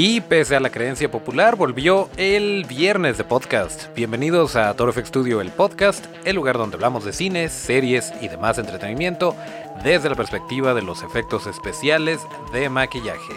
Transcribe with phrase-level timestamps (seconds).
[0.00, 3.92] Y pese a la creencia popular, volvió el viernes de podcast.
[3.96, 8.28] Bienvenidos a Toro FX Studio, el podcast, el lugar donde hablamos de cines, series y
[8.28, 9.34] demás entretenimiento
[9.82, 12.20] desde la perspectiva de los efectos especiales
[12.52, 13.34] de maquillaje.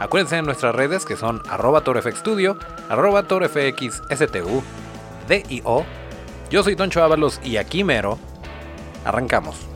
[0.00, 2.58] Acuérdense en nuestras redes que son arroba torofxstudio,
[2.90, 4.62] arroba torofxstu,
[5.30, 5.86] DIO.
[6.50, 8.18] Yo soy Toncho Ábalos y aquí mero.
[9.06, 9.71] Arrancamos.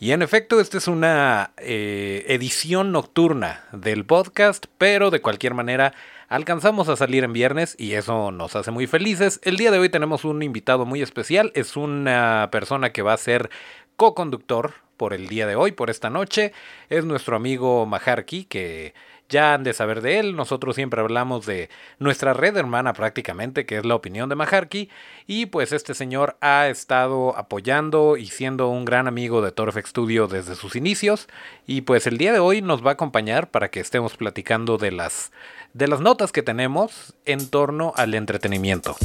[0.00, 5.92] Y en efecto, esta es una eh, edición nocturna del podcast, pero de cualquier manera
[6.28, 9.40] alcanzamos a salir en viernes y eso nos hace muy felices.
[9.42, 13.16] El día de hoy tenemos un invitado muy especial, es una persona que va a
[13.16, 13.50] ser
[13.96, 16.52] co-conductor por el día de hoy, por esta noche.
[16.90, 18.94] Es nuestro amigo Maharki, que
[19.28, 20.36] ya han de saber de él.
[20.36, 21.68] Nosotros siempre hablamos de
[21.98, 24.88] nuestra red hermana prácticamente, que es la opinión de Maharki.
[25.26, 30.26] Y pues este señor ha estado apoyando y siendo un gran amigo de Torfex Studio
[30.26, 31.28] desde sus inicios.
[31.66, 34.92] Y pues el día de hoy nos va a acompañar para que estemos platicando de
[34.92, 35.32] las,
[35.74, 38.96] de las notas que tenemos en torno al entretenimiento.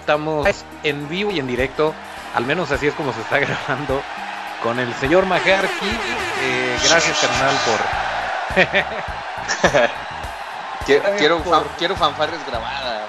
[0.00, 1.94] Estamos en vivo y en directo,
[2.34, 4.02] al menos así es como se está grabando
[4.62, 5.88] con el señor Majarki.
[6.40, 7.80] Eh, gracias, carnal, por.
[11.18, 11.42] quiero,
[11.78, 13.08] quiero fanfarres grabadas.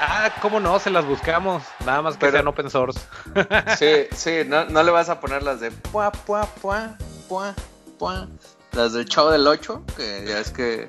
[0.00, 1.62] Ah, cómo no, se las buscamos.
[1.84, 3.00] Nada más que Pero, sean open source.
[3.78, 6.96] sí, sí, no, no, le vas a poner las de pua, pua, pua,
[7.28, 7.54] pua,
[7.98, 8.28] pua.
[8.72, 10.88] Las del Chavo del 8, que ya es que.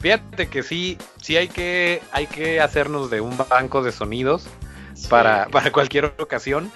[0.00, 4.46] Fíjate que sí, sí hay que, hay que hacernos de un banco de sonidos
[5.08, 6.72] para, para cualquier ocasión.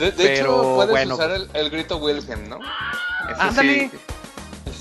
[0.00, 2.58] De, de hecho, puedes usar el, el, grito Wilhelm, ¿no?
[3.38, 3.90] Ándale.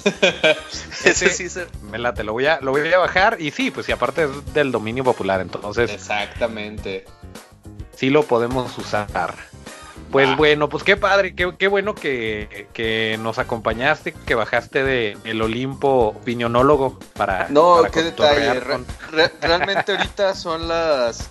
[1.04, 1.68] Ese sí se...
[1.92, 4.24] Me la, te lo voy a lo voy a bajar y sí, pues y aparte
[4.24, 7.04] es del dominio popular, entonces Exactamente.
[7.98, 9.36] Sí lo podemos usar.
[10.10, 10.36] Pues ah.
[10.38, 15.42] bueno, pues qué padre, qué, qué bueno que, que, nos acompañaste, que bajaste de el
[15.42, 17.50] Olimpo opinionólogo para.
[17.50, 18.62] No, para qué detalle.
[18.62, 18.86] Con...
[19.12, 21.30] Re, realmente ahorita son las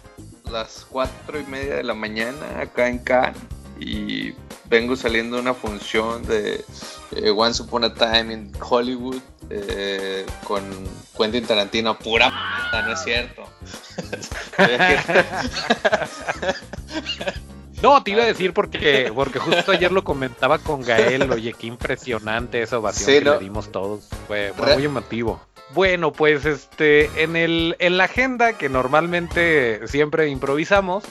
[0.51, 4.35] las cuatro y media de la mañana acá en Cannes y
[4.69, 6.65] vengo saliendo de una función de
[7.13, 10.63] eh, Once Upon a Time in Hollywood eh, con
[11.17, 12.31] Quentin Tarantino, pura
[12.73, 13.45] no es cierto.
[17.83, 21.69] No, te iba a decir porque, porque justo ayer lo comentaba con Gael, oye, qué
[21.69, 23.35] impresionante esa ovación sí, que no.
[23.35, 24.09] le dimos todos.
[24.27, 25.41] Fue, fue muy emotivo.
[25.75, 31.05] Bueno, pues este, en el, en la agenda que normalmente siempre improvisamos,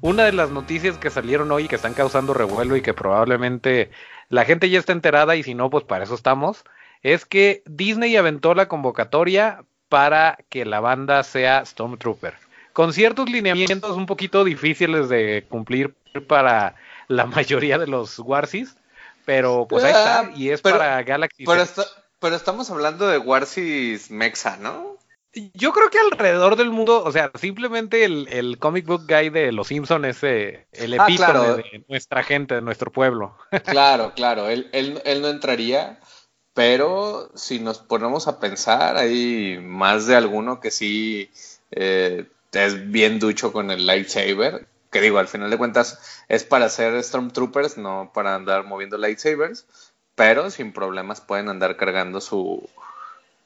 [0.00, 3.90] una de las noticias que salieron hoy que están causando revuelo y que probablemente
[4.28, 6.64] la gente ya está enterada y si no, pues para eso estamos,
[7.02, 12.34] es que Disney aventó la convocatoria para que la banda sea Stormtrooper.
[12.72, 15.94] Con ciertos lineamientos un poquito difíciles de cumplir
[16.28, 16.76] para
[17.08, 18.76] la mayoría de los Warsis,
[19.24, 21.44] pero pues ahí está, Ah, y es para Galaxy.
[21.44, 21.84] Pero, está,
[22.20, 24.96] pero estamos hablando de Warsis Mexa, ¿no?
[25.32, 29.52] Yo creo que alrededor del mundo, o sea, simplemente el, el comic book guy de
[29.52, 31.56] Los Simpsons es eh, el epítome ah, claro.
[31.56, 33.36] de nuestra gente, de nuestro pueblo.
[33.64, 36.00] Claro, claro, él, él, él, no entraría,
[36.52, 41.30] pero si nos ponemos a pensar, hay más de alguno que sí
[41.70, 46.68] eh, es bien ducho con el lightsaber, que digo, al final de cuentas es para
[46.68, 49.64] ser Stormtroopers, no para andar moviendo lightsabers,
[50.16, 52.68] pero sin problemas pueden andar cargando su,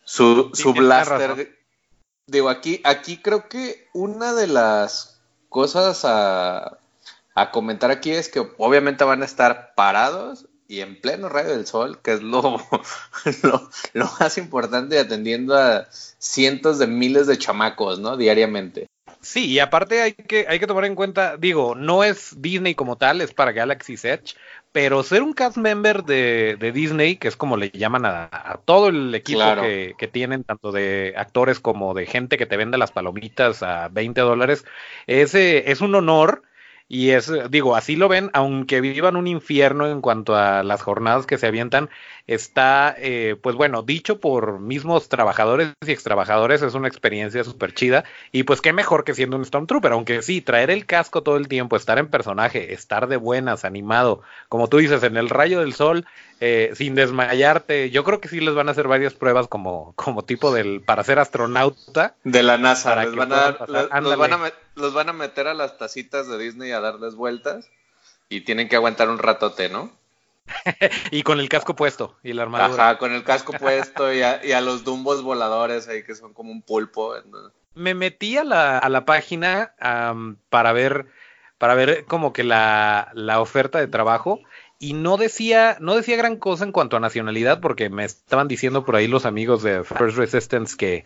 [0.05, 1.64] su, sí, su blaster
[2.27, 6.79] digo, aquí, aquí creo que una de las cosas a,
[7.35, 11.67] a, comentar aquí es que obviamente van a estar parados y en pleno rayo del
[11.67, 12.43] sol, que es lo,
[13.43, 18.17] lo, lo, más importante atendiendo a cientos de miles de chamacos, ¿no?
[18.17, 18.89] Diariamente.
[19.25, 22.97] Sí, y aparte hay que, hay que tomar en cuenta, digo, no es Disney como
[22.97, 24.37] tal, es para Galaxy's Edge,
[24.71, 28.61] pero ser un cast member de, de Disney, que es como le llaman a, a
[28.65, 29.63] todo el equipo claro.
[29.63, 33.89] que, que, tienen, tanto de actores como de gente que te vende las palomitas a
[33.89, 34.65] 20 dólares,
[35.07, 36.43] es, eh, es un honor.
[36.95, 41.27] Y es, digo, así lo ven, aunque vivan un infierno en cuanto a las jornadas
[41.27, 41.91] que se avientan,
[42.29, 48.05] está, eh, pues bueno, dicho por mismos trabajadores y extrabajadores, es una experiencia súper chida.
[48.31, 51.49] Y pues qué mejor que siendo un Stormtrooper, aunque sí, traer el casco todo el
[51.49, 55.75] tiempo, estar en personaje, estar de buenas, animado, como tú dices, en el rayo del
[55.75, 56.07] sol,
[56.39, 57.91] eh, sin desmayarte.
[57.91, 61.03] Yo creo que sí les van a hacer varias pruebas como, como tipo del para
[61.03, 62.15] ser astronauta.
[62.23, 65.79] De la NASA, les van a, los, van a los van a meter a las
[65.79, 67.71] tacitas de Disney a darles vueltas
[68.29, 69.93] y tienen que aguantar un ratote, ¿no?
[71.11, 72.91] y con el casco puesto y la armadura.
[72.91, 76.35] Ajá, con el casco puesto y a, y a los dumbos voladores ahí que son
[76.35, 77.15] como un pulpo.
[77.75, 81.07] Me metí a la, a la página um, para ver
[81.59, 84.41] para ver como que la, la oferta de trabajo
[84.79, 88.85] y no decía, no decía gran cosa en cuanto a nacionalidad, porque me estaban diciendo
[88.85, 91.05] por ahí los amigos de First Resistance que,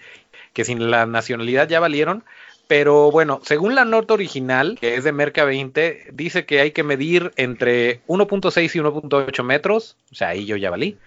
[0.53, 2.25] que sin la nacionalidad ya valieron.
[2.69, 6.85] Pero bueno, según la nota original, que es de Merca 20, dice que hay que
[6.85, 10.99] medir entre 1.6 y 1.8 metros, o sea, ahí yo ya valí.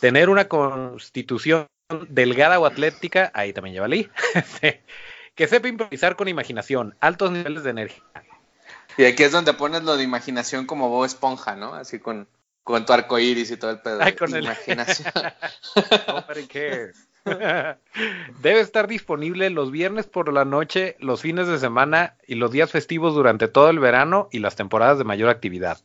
[0.00, 1.66] Tener una constitución
[2.08, 4.08] delgada o atlética, ahí también ya valí.
[5.34, 8.02] que sepa improvisar con imaginación, altos niveles de energía,
[8.98, 11.72] y aquí es donde pones lo de imaginación como Bob Esponja, ¿no?
[11.72, 12.28] Así con,
[12.64, 14.00] con tu arco iris y todo el pedo.
[14.02, 15.12] Ay, con imaginación.
[16.52, 16.92] El...
[18.42, 22.70] Debe estar disponible los viernes por la noche, los fines de semana y los días
[22.70, 25.78] festivos durante todo el verano y las temporadas de mayor actividad.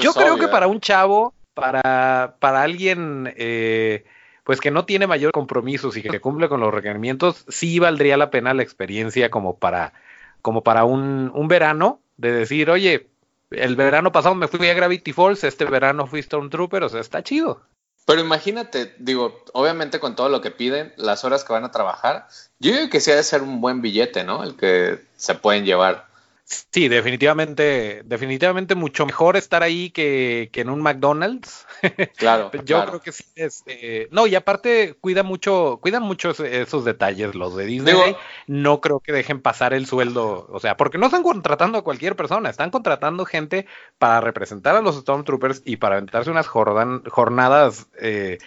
[0.00, 4.04] Yo creo que para un chavo, para, para alguien eh,
[4.44, 8.30] pues que no tiene mayor compromisos y que cumple con los requerimientos, sí valdría la
[8.30, 9.92] pena la experiencia como para,
[10.40, 13.08] como para un, un verano de decir, oye,
[13.50, 17.22] el verano pasado me fui a Gravity Falls, este verano fui Stormtrooper, o sea, está
[17.22, 17.62] chido.
[18.08, 22.26] Pero imagínate, digo, obviamente con todo lo que piden, las horas que van a trabajar,
[22.58, 24.42] yo creo que sí ha de ser un buen billete, ¿no?
[24.42, 26.07] El que se pueden llevar.
[26.48, 31.66] Sí, definitivamente, definitivamente mucho mejor estar ahí que, en un McDonald's.
[32.16, 32.50] Claro.
[32.64, 33.62] Yo creo que sí es.
[33.66, 38.16] Eh, no, y aparte cuida mucho, cuidan mucho esos detalles los de Disney.
[38.46, 42.16] no creo que dejen pasar el sueldo, o sea, porque no están contratando a cualquier
[42.16, 43.66] persona, están contratando gente
[43.98, 48.38] para representar a los Stormtroopers y para aventarse unas jornadas eh,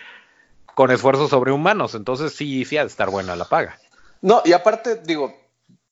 [0.75, 1.95] con esfuerzos sobrehumanos.
[1.95, 3.77] Entonces sí, sí ha de estar buena la paga.
[4.21, 5.40] No, y aparte, digo,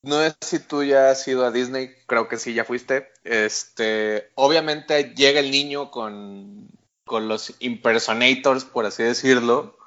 [0.01, 3.09] no sé si tú ya has ido a Disney, creo que sí, ya fuiste.
[3.23, 6.69] Este, obviamente llega el niño con,
[7.05, 9.78] con los impersonators, por así decirlo,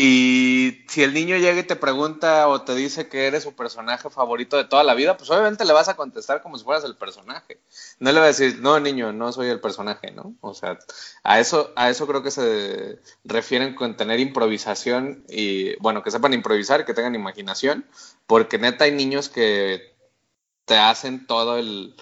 [0.00, 4.08] y si el niño llega y te pregunta o te dice que eres su personaje
[4.10, 6.94] favorito de toda la vida, pues obviamente le vas a contestar como si fueras el
[6.94, 7.58] personaje.
[7.98, 10.36] No le vas a decir, no, niño, no soy el personaje, ¿no?
[10.40, 10.78] O sea,
[11.24, 16.32] a eso, a eso creo que se refieren con tener improvisación y, bueno, que sepan
[16.32, 17.84] improvisar, que tengan imaginación,
[18.28, 19.96] porque neta hay niños que
[20.64, 21.96] te hacen todo el,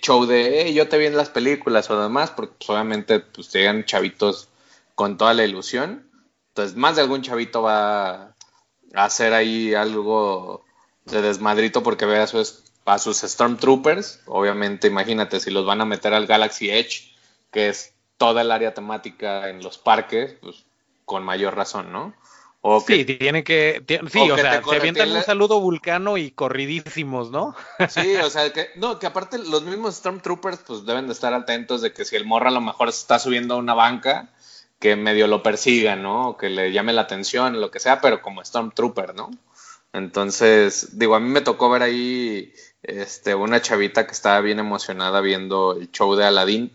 [0.00, 3.84] show de, yo te vi en las películas o demás, porque pues, obviamente pues llegan
[3.84, 4.48] chavitos
[4.94, 6.11] con toda la ilusión
[6.52, 8.34] entonces, más de algún chavito va a
[8.92, 10.62] hacer ahí algo
[11.06, 14.20] de desmadrito porque ve a sus, a sus Stormtroopers.
[14.26, 17.10] Obviamente, imagínate, si los van a meter al Galaxy Edge,
[17.50, 20.66] que es toda el área temática en los parques, pues
[21.06, 22.14] con mayor razón, ¿no?
[22.60, 23.82] O sí, tiene que.
[23.88, 27.56] sí, o, sea, se avientan un saludo vulcano y corridísimos, ¿no?
[27.88, 31.80] Sí, o sea, que, no, que aparte los mismos Stormtroopers, pues deben de estar atentos
[31.80, 34.28] de que si el morro a lo mejor está subiendo a una banca,
[34.82, 36.36] que medio lo persiga, ¿no?
[36.36, 39.30] que le llame la atención, lo que sea, pero como Stormtrooper, ¿no?
[39.92, 42.52] Entonces, digo, a mí me tocó ver ahí
[42.82, 46.72] este, una chavita que estaba bien emocionada viendo el show de Aladdin,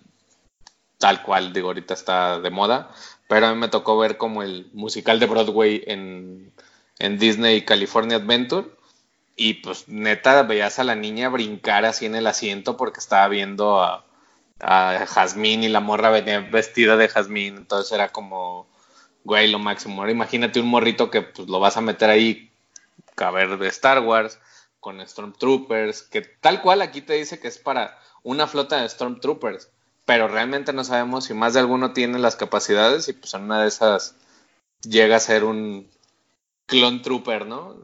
[0.98, 2.92] tal cual, digo, ahorita está de moda,
[3.28, 6.54] pero a mí me tocó ver como el musical de Broadway en,
[7.00, 8.70] en Disney California Adventure.
[9.36, 13.82] Y pues neta veías a la niña brincar así en el asiento porque estaba viendo
[13.84, 14.07] a,
[14.60, 18.68] a Jazmín y la morra venía vestida de Jazmín, entonces era como,
[19.24, 20.02] güey, lo máximo.
[20.02, 22.52] Ahora imagínate un morrito que pues lo vas a meter ahí,
[23.18, 24.40] a ver, de Star Wars,
[24.80, 29.70] con Stormtroopers, que tal cual aquí te dice que es para una flota de Stormtroopers,
[30.06, 33.62] pero realmente no sabemos si más de alguno tiene las capacidades y pues en una
[33.62, 34.16] de esas
[34.82, 35.90] llega a ser un
[36.66, 37.76] clone trooper, ¿no?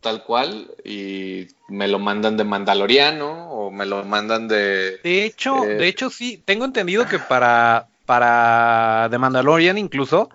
[0.00, 5.64] Tal cual y me lo mandan de Mandaloriano o me lo mandan de De hecho,
[5.64, 10.30] eh, de hecho sí, tengo entendido que para para de Mandalorian incluso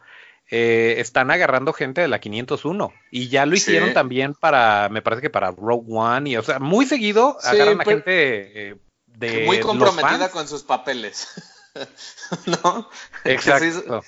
[0.51, 5.22] eh, están agarrando gente de la 501 y ya lo hicieron también para me parece
[5.22, 8.75] que para Rogue One y o sea, muy seguido agarran a gente eh,
[9.08, 11.27] de muy comprometida con sus papeles.
[12.46, 12.89] ¿No?
[13.24, 14.03] Exacto.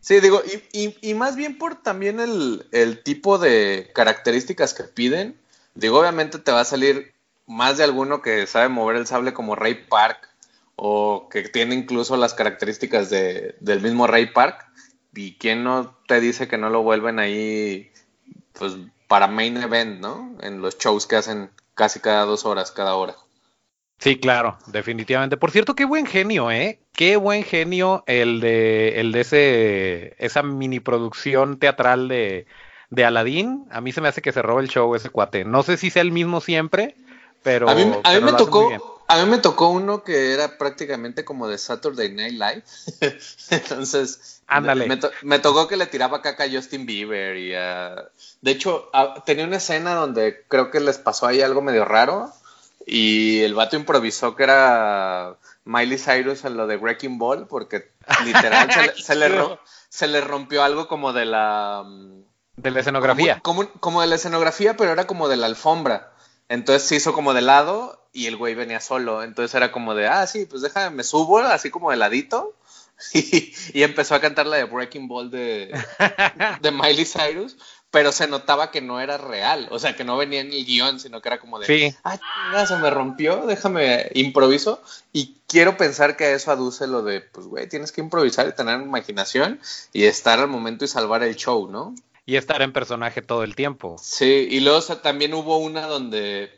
[0.00, 0.42] Sí, digo,
[0.72, 5.38] y, y, más bien por también el, el, tipo de características que piden.
[5.74, 7.12] Digo, obviamente te va a salir
[7.46, 10.28] más de alguno que sabe mover el sable como Ray Park
[10.76, 14.66] o que tiene incluso las características de, del mismo Ray Park.
[15.14, 17.92] ¿Y quién no te dice que no lo vuelven ahí
[18.54, 18.76] pues
[19.06, 20.36] para main event, ¿no?
[20.40, 23.16] En los shows que hacen casi cada dos horas, cada hora.
[24.00, 25.36] Sí, claro, definitivamente.
[25.36, 26.80] Por cierto, qué buen genio, ¿eh?
[26.92, 32.46] Qué buen genio el de, el de ese, esa mini producción teatral de,
[32.88, 33.66] de Aladdin.
[33.70, 35.44] A mí se me hace que se roba el show ese cuate.
[35.44, 36.96] No sé si sea el mismo siempre,
[37.42, 37.68] pero.
[37.68, 39.02] A mí, me tocó.
[39.06, 42.62] A mí me tocó uno que era prácticamente como de Saturday Night Live.
[43.50, 44.88] Entonces, Ándale.
[45.22, 48.90] Me, tocó que le tiraba caca a Justin Bieber y De hecho,
[49.26, 52.32] tenía una escena donde creo que les pasó ahí algo medio raro
[52.92, 57.92] y el vato improvisó que era Miley Cyrus en lo de Wrecking Ball, porque
[58.24, 59.30] literal se, le,
[59.88, 61.84] se, le rompió algo como de la...
[62.56, 63.38] De la escenografía.
[63.42, 66.12] Como, como, de la escenografía, pero era como de la alfombra.
[66.48, 69.22] Entonces se hizo como de lado y el güey venía solo.
[69.22, 72.56] Entonces era como de, ah, sí, pues déjame, me subo así como de ladito.
[73.14, 75.72] Y, empezó a cantar la de Breaking Ball de,
[76.60, 77.56] de Miley Cyrus
[77.90, 81.00] pero se notaba que no era real, o sea, que no venía en el guion,
[81.00, 81.94] sino que era como de, sí.
[82.04, 84.80] ah, se me rompió, déjame improviso,
[85.12, 88.80] y quiero pensar que eso aduce lo de, pues, güey, tienes que improvisar y tener
[88.80, 89.60] imaginación
[89.92, 91.94] y estar al momento y salvar el show, ¿no?
[92.26, 93.96] Y estar en personaje todo el tiempo.
[94.00, 96.50] Sí, y luego también hubo una donde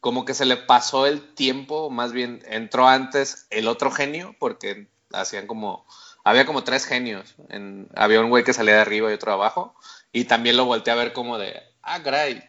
[0.00, 4.86] como que se le pasó el tiempo, más bien entró antes el otro genio, porque
[5.12, 5.84] hacían como,
[6.22, 9.36] había como tres genios, en, había un güey que salía de arriba y otro de
[9.36, 9.74] abajo,
[10.18, 12.42] y también lo volteé a ver como de, ah, gray,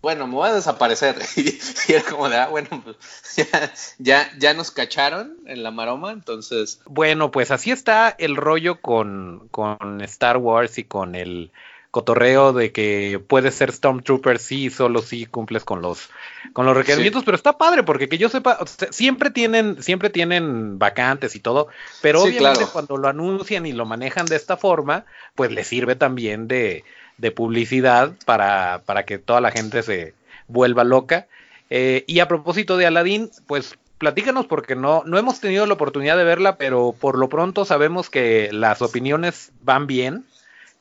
[0.00, 1.16] bueno, me voy a desaparecer.
[1.36, 1.58] y,
[1.92, 2.96] era como de, ah, bueno, pues
[3.36, 6.80] ya, ya, ya, nos cacharon en la maroma, entonces.
[6.86, 11.52] Bueno, pues así está el rollo con, con Star Wars y con el
[11.92, 16.08] cotorreo de que puedes ser Stormtrooper sí, solo si cumples con los
[16.54, 18.58] con los requerimientos, pero está padre porque que yo sepa,
[18.90, 21.68] siempre tienen siempre tienen vacantes y todo,
[22.00, 26.48] pero obviamente cuando lo anuncian y lo manejan de esta forma, pues le sirve también
[26.48, 26.82] de
[27.22, 30.12] de publicidad para, para que toda la gente se
[30.48, 31.28] vuelva loca.
[31.70, 36.16] Eh, y a propósito de Aladdin, pues platícanos porque no, no hemos tenido la oportunidad
[36.16, 40.24] de verla, pero por lo pronto sabemos que las opiniones van bien,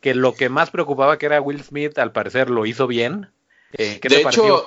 [0.02, 3.30] que lo que más preocupaba que era Will Smith, al parecer lo hizo bien.
[3.74, 4.66] Eh, de, hecho,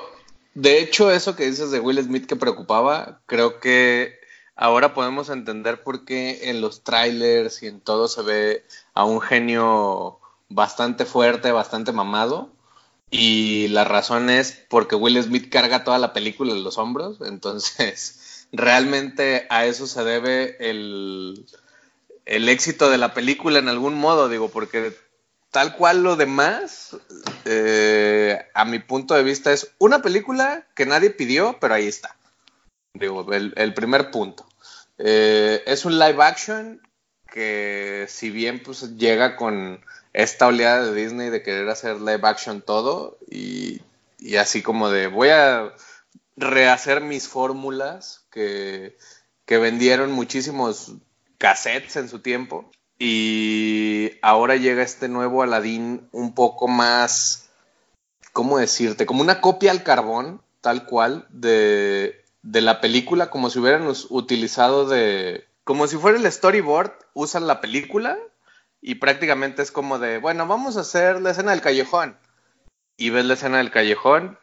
[0.54, 4.14] de hecho, eso que dices de Will Smith que preocupaba, creo que
[4.54, 8.64] ahora podemos entender por qué en los trailers y en todo se ve
[8.95, 12.53] a un genio bastante fuerte, bastante mamado.
[13.11, 17.19] Y la razón es porque Will Smith carga toda la película en los hombros.
[17.21, 21.47] Entonces, realmente a eso se debe el,
[22.25, 24.97] el éxito de la película en algún modo, digo, porque
[25.55, 26.97] tal cual lo demás,
[27.45, 32.17] eh, a mi punto de vista, es una película que nadie pidió, pero ahí está.
[32.93, 34.45] Digo, el, primer punto.
[34.99, 36.83] Eh, es un live action
[37.33, 39.81] que si bien pues llega con
[40.14, 43.83] esta oleada de Disney de querer hacer live action todo y,
[44.38, 45.75] así como de voy a
[46.37, 48.97] rehacer mis fórmulas que,
[49.44, 50.92] que vendieron muchísimos
[51.37, 57.50] cassettes en su tiempo y ahora llega este nuevo Aladdin un poco más,
[58.33, 59.04] ¿cómo decirte?
[59.04, 64.88] Como una copia al carbón, tal cual, de, de la película, como si hubieran utilizado
[64.88, 68.16] de, como si fuera el storyboard, usan la película
[68.87, 72.19] y prácticamente es como de, bueno, vamos a hacer la escena del callejón.
[72.99, 74.38] Y ves la escena del callejón,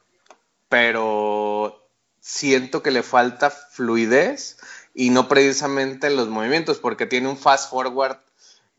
[0.68, 1.88] pero
[2.20, 4.58] siento que le falta fluidez
[4.96, 8.18] y no precisamente en los movimientos, porque tiene un fast forward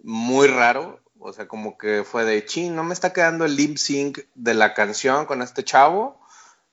[0.03, 0.99] muy raro.
[1.21, 4.55] O sea, como que fue de chin, no me está quedando el lip sync de
[4.55, 6.21] la canción con este chavo.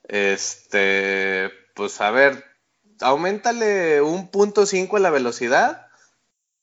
[0.08, 2.43] Este, pues a ver,
[3.01, 5.88] aumentale un punto cinco la velocidad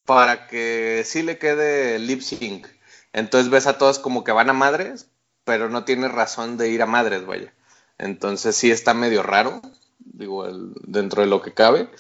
[0.07, 2.67] para que sí le quede lip sync.
[3.13, 5.09] Entonces ves a todos como que van a madres,
[5.45, 7.53] pero no tiene razón de ir a madres, vaya.
[7.99, 9.61] Entonces sí está medio raro,
[9.99, 10.47] digo,
[10.83, 11.91] dentro de lo que cabe.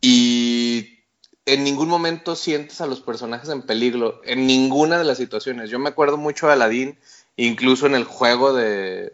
[0.00, 1.00] Y
[1.46, 5.70] en ningún momento sientes a los personajes en peligro, en ninguna de las situaciones.
[5.70, 6.98] Yo me acuerdo mucho de Aladdin,
[7.36, 9.12] incluso en el juego de,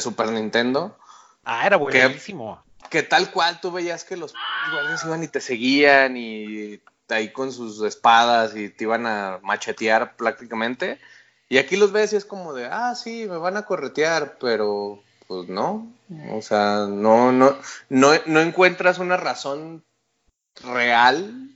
[0.00, 0.98] Super Nintendo.
[1.44, 2.62] Ah, era buenísimo.
[2.82, 4.34] Que, que, tal cual tú veías que los
[4.70, 6.80] guardias iban y te seguían y
[7.14, 10.98] ahí con sus espadas y te iban a machetear prácticamente.
[11.48, 15.02] Y aquí los ves y es como de, ah, sí, me van a corretear, pero
[15.28, 15.92] pues no.
[16.32, 17.56] O sea, no, no,
[17.88, 19.84] no, no encuentras una razón
[20.62, 21.50] real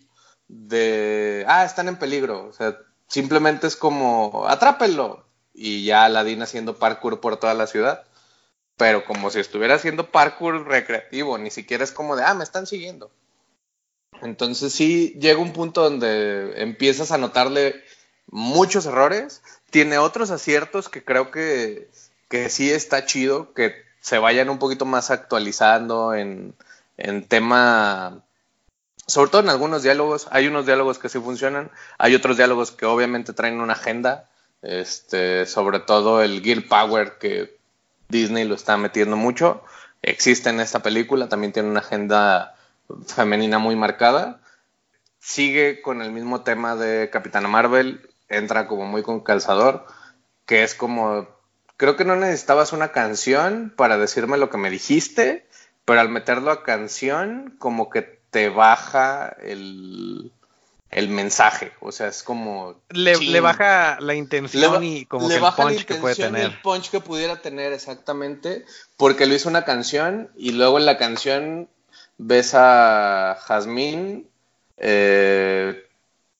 [0.49, 2.47] de, ah, están en peligro.
[2.47, 2.79] O sea,
[3.09, 5.25] simplemente es como, atrápenlo.
[5.53, 8.05] Y ya Aladdin haciendo parkour por toda la ciudad.
[8.77, 12.67] Pero como si estuviera haciendo parkour recreativo, ni siquiera es como de, ah, me están
[12.67, 13.11] siguiendo.
[14.23, 17.83] Entonces sí llega un punto donde empiezas a notarle
[18.31, 19.43] muchos errores.
[19.71, 21.89] Tiene otros aciertos que creo que,
[22.29, 26.55] que sí está chido, que se vayan un poquito más actualizando en,
[26.97, 28.23] en tema,
[29.07, 30.29] sobre todo en algunos diálogos.
[30.31, 34.29] Hay unos diálogos que sí funcionan, hay otros diálogos que obviamente traen una agenda,
[34.63, 37.59] este, sobre todo el Gear Power que
[38.09, 39.63] Disney lo está metiendo mucho.
[40.03, 42.57] Existe en esta película, también tiene una agenda
[43.07, 44.41] femenina muy marcada.
[45.19, 49.87] Sigue con el mismo tema de Capitana Marvel, entra como muy con calzador,
[50.47, 51.29] que es como,
[51.77, 55.47] creo que no necesitabas una canción para decirme lo que me dijiste,
[55.85, 60.33] pero al meterlo a canción, como que te baja el,
[60.91, 61.73] el mensaje.
[61.81, 62.81] O sea, es como.
[62.91, 66.43] Le, baja la intención y como que el punch que puede tener.
[66.47, 68.65] El punch que pudiera tener, exactamente.
[68.97, 71.69] Porque lo hizo una canción y luego en la canción
[72.23, 74.25] ves a Jasmine
[74.77, 75.87] eh,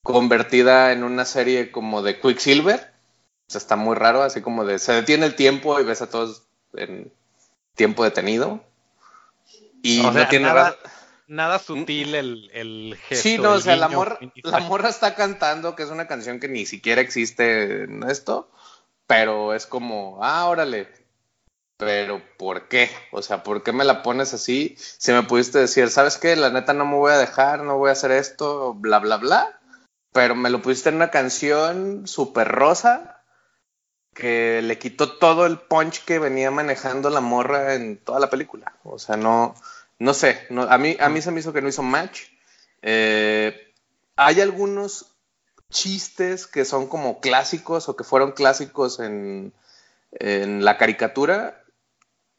[0.03, 2.91] convertida en una serie como de Quicksilver.
[3.47, 4.79] O sea, está muy raro, así como de.
[4.79, 7.11] Se detiene el tiempo y ves a todos en
[7.75, 8.63] tiempo detenido.
[9.81, 10.77] Y no tiene nada
[11.27, 13.23] nada sutil el, el gesto.
[13.23, 16.49] Sí, no, o sea, la morra, la morra está cantando, que es una canción que
[16.49, 18.51] ni siquiera existe en esto,
[19.07, 20.89] pero es como, ah, órale,
[21.81, 22.89] pero ¿por qué?
[23.11, 24.75] O sea, ¿por qué me la pones así?
[24.77, 26.35] Si me pudiste decir, ¿sabes qué?
[26.35, 29.59] La neta no me voy a dejar, no voy a hacer esto, bla, bla, bla,
[30.13, 33.23] pero me lo pusiste en una canción súper rosa
[34.13, 38.73] que le quitó todo el punch que venía manejando la morra en toda la película.
[38.83, 39.55] O sea, no
[40.01, 42.23] no sé, a, mí, a mí se me hizo que no hizo match.
[42.81, 43.71] Eh,
[44.15, 45.15] hay algunos
[45.69, 49.53] chistes que son como clásicos o que fueron clásicos en,
[50.19, 51.60] la caricatura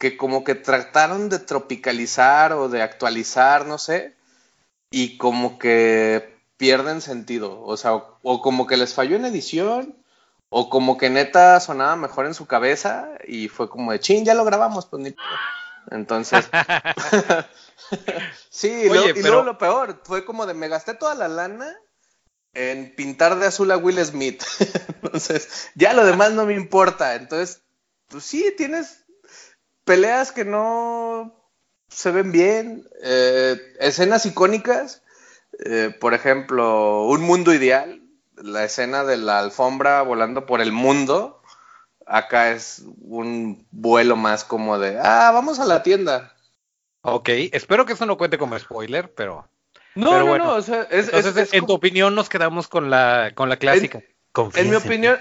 [0.03, 4.17] que como que trataron de tropicalizar o de actualizar, no sé,
[4.91, 9.95] y como que pierden sentido, o sea, o, como que les falló en edición,
[10.49, 14.35] o como que neta sonaba mejor en su cabeza y fue como de, chin, ya
[14.35, 15.15] lo grabamos, pues ni...
[15.93, 16.51] Entonces,
[18.51, 18.89] sí, y
[19.23, 21.79] luego lo peor, fue como de me gasté toda la lana
[22.55, 24.43] en pintar de azul a Will Smith.
[25.01, 27.15] Entonces, ya lo demás no me importa.
[27.15, 27.63] Entonces,
[28.09, 29.02] pues sí, tienes
[29.85, 31.35] peleas que no
[31.89, 35.03] se ven bien, eh, escenas icónicas,
[35.65, 38.03] eh, por ejemplo, Un Mundo Ideal,
[38.37, 41.43] la escena de la alfombra volando por el mundo,
[42.07, 46.35] Acá es un vuelo más como de, ah, vamos a la tienda.
[47.03, 49.49] Ok, espero que eso no cuente como spoiler, pero...
[49.95, 51.11] No, no, no, o sea, es,
[51.53, 54.03] en tu opinión nos quedamos con la, con la clásica.
[54.55, 55.19] En, mi opinión,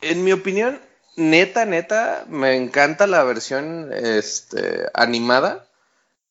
[0.00, 0.80] en mi opinión,
[1.18, 5.66] neta, neta, me encanta la versión este, animada.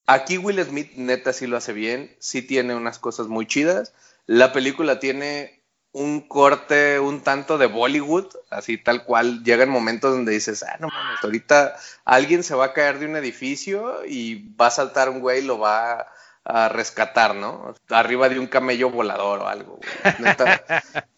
[0.07, 3.93] Aquí Will Smith neta sí lo hace bien, sí tiene unas cosas muy chidas.
[4.25, 9.43] La película tiene un corte un tanto de Bollywood, así tal cual.
[9.43, 13.15] Llegan momentos donde dices, ah, no mames, ahorita alguien se va a caer de un
[13.15, 16.07] edificio y va a saltar un güey y lo va
[16.45, 17.75] a rescatar, ¿no?
[17.89, 19.79] Arriba de un camello volador o algo.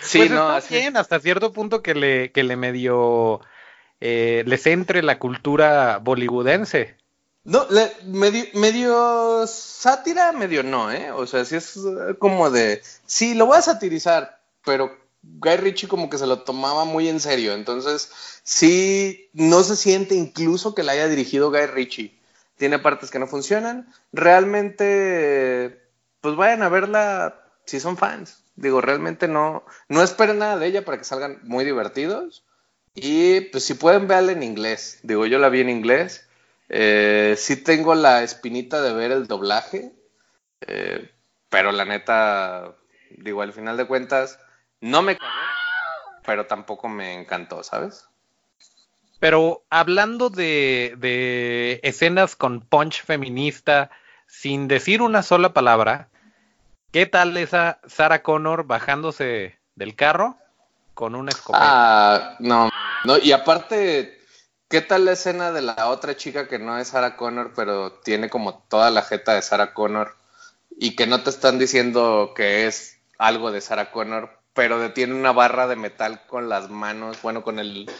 [0.00, 0.74] sí, pues no, así...
[0.74, 3.40] bien, hasta cierto punto que le, que le medio
[4.00, 6.96] eh, les entre la cultura bollywoodense.
[7.44, 7.66] No,
[8.04, 11.10] medio, medio, sátira, medio no, ¿eh?
[11.10, 15.88] O sea, sí es eh, como de, sí, lo voy a satirizar, pero Guy Ritchie
[15.88, 18.10] como que se lo tomaba muy en serio, entonces
[18.42, 22.18] sí, no se siente incluso que la haya dirigido Guy Ritchie.
[22.56, 23.90] Tiene partes que no funcionan.
[24.12, 25.80] Realmente,
[26.20, 28.44] pues vayan a verla si son fans.
[28.60, 32.44] Digo, realmente no, no esperen nada de ella para que salgan muy divertidos.
[32.94, 35.00] Y pues si pueden verla en inglés.
[35.02, 36.28] Digo, yo la vi en inglés
[36.72, 39.92] eh, sí tengo la espinita de ver el doblaje,
[40.60, 41.10] eh,
[41.48, 42.76] pero la neta,
[43.10, 44.38] digo, al final de cuentas,
[44.80, 45.18] no me
[46.24, 48.06] pero tampoco me encantó, ¿sabes?
[49.18, 53.90] Pero hablando de, de escenas con punch feminista,
[54.28, 56.08] sin decir una sola palabra,
[56.92, 60.36] ¿qué tal esa Sarah Connor bajándose del carro
[60.94, 61.64] con una escopeta?
[61.64, 62.68] Ah, no,
[63.04, 64.20] no, y aparte
[64.70, 68.30] ¿Qué tal la escena de la otra chica que no es Sarah Connor, pero tiene
[68.30, 70.16] como toda la jeta de Sarah Connor
[70.78, 75.32] y que no te están diciendo que es algo de Sarah Connor, pero tiene una
[75.32, 77.90] barra de metal con las manos, bueno, con el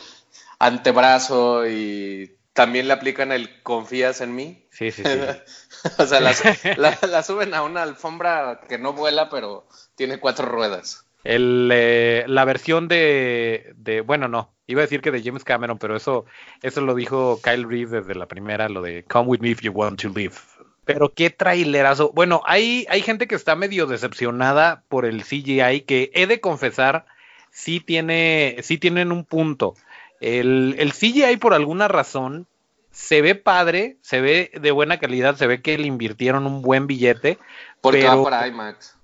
[0.60, 4.66] antebrazo y también le aplican el confías en mí.
[4.70, 5.10] Sí, sí, sí.
[5.98, 11.06] o sea, la, suben a una alfombra que no vuela, pero tiene cuatro ruedas.
[11.22, 15.78] El, eh, la versión de, de, bueno, no, Iba a decir que de James Cameron,
[15.78, 16.26] pero eso,
[16.62, 19.72] eso lo dijo Kyle Reese desde la primera, lo de Come with me if you
[19.72, 20.36] want to live.
[20.84, 22.12] Pero qué trailerazo.
[22.12, 27.04] Bueno, hay, hay gente que está medio decepcionada por el CGI, que he de confesar,
[27.50, 29.74] sí tiene, sí tienen un punto.
[30.20, 32.46] El, el CGI por alguna razón
[32.90, 36.86] se ve padre, se ve de buena calidad, se ve que le invirtieron un buen
[36.86, 37.38] billete.
[37.80, 38.96] Porque va para IMAX.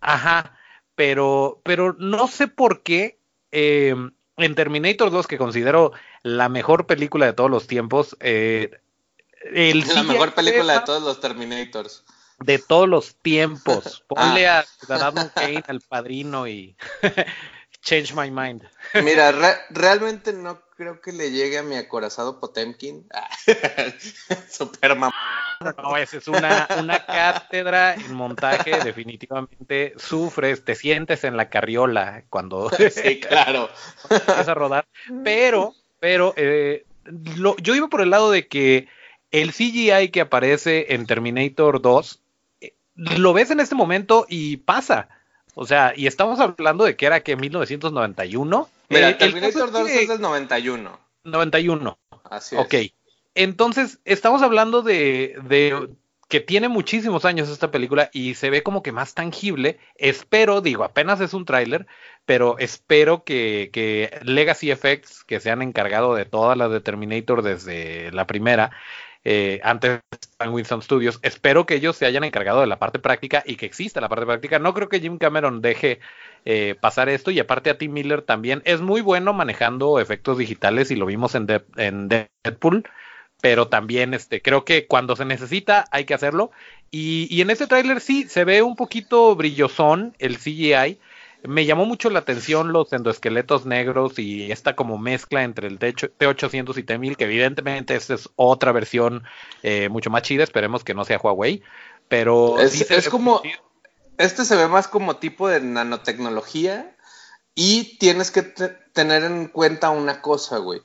[0.00, 0.56] Ajá,
[0.94, 3.18] pero, pero no sé por qué
[3.52, 3.94] eh,
[4.36, 8.70] en Terminator 2, que considero la mejor película de todos los tiempos, eh,
[9.52, 12.04] la mejor película de todos los Terminators.
[12.38, 14.04] De todos los tiempos.
[14.08, 14.64] Ponle ah.
[14.88, 16.76] a Adam Kane al padrino y
[17.84, 18.62] change my mind.
[19.04, 19.32] Mira,
[19.70, 23.06] realmente no creo que le llegue a mi acorazado Potemkin.
[24.50, 31.48] Super no, esa es una, una cátedra en montaje, definitivamente sufres, te sientes en la
[31.48, 33.70] carriola cuando sí, claro.
[34.10, 34.86] empiezas a rodar,
[35.22, 36.84] pero, pero eh,
[37.62, 38.88] yo iba por el lado de que
[39.30, 42.20] el CGI que aparece en Terminator 2,
[42.60, 45.08] eh, lo ves en este momento y pasa.
[45.54, 48.68] O sea, y estamos hablando de que era que 1991.
[48.88, 50.98] Mira, Terminator 2 es del 91.
[51.24, 51.98] 91.
[52.24, 52.60] Así es.
[52.60, 52.74] Ok.
[53.34, 55.88] Entonces, estamos hablando de, de
[56.28, 59.78] que tiene muchísimos años esta película y se ve como que más tangible.
[59.96, 61.86] Espero, digo, apenas es un tráiler,
[62.24, 67.42] pero espero que, que, Legacy Effects, que se han encargado de todas las de Terminator
[67.42, 68.70] desde la primera,
[69.24, 70.00] eh, antes
[70.38, 73.66] en Winston Studios, espero que ellos se hayan encargado de la parte práctica y que
[73.66, 74.58] exista la parte práctica.
[74.58, 76.00] No creo que Jim Cameron deje
[76.44, 80.90] eh, pasar esto y aparte a Tim Miller también es muy bueno manejando efectos digitales
[80.90, 82.84] y lo vimos en, en Deadpool
[83.44, 86.50] pero también este, creo que cuando se necesita hay que hacerlo.
[86.90, 90.98] Y, y en este tráiler sí, se ve un poquito brillosón el CGI.
[91.46, 96.78] Me llamó mucho la atención los endoesqueletos negros y esta como mezcla entre el T800
[96.78, 99.24] y T1000, que evidentemente esta es otra versión
[99.62, 101.62] eh, mucho más chida, esperemos que no sea Huawei,
[102.08, 102.58] pero...
[102.60, 103.42] Es, es como...
[104.16, 106.96] Este se ve más como tipo de nanotecnología
[107.54, 110.82] y tienes que tener en cuenta una cosa, güey.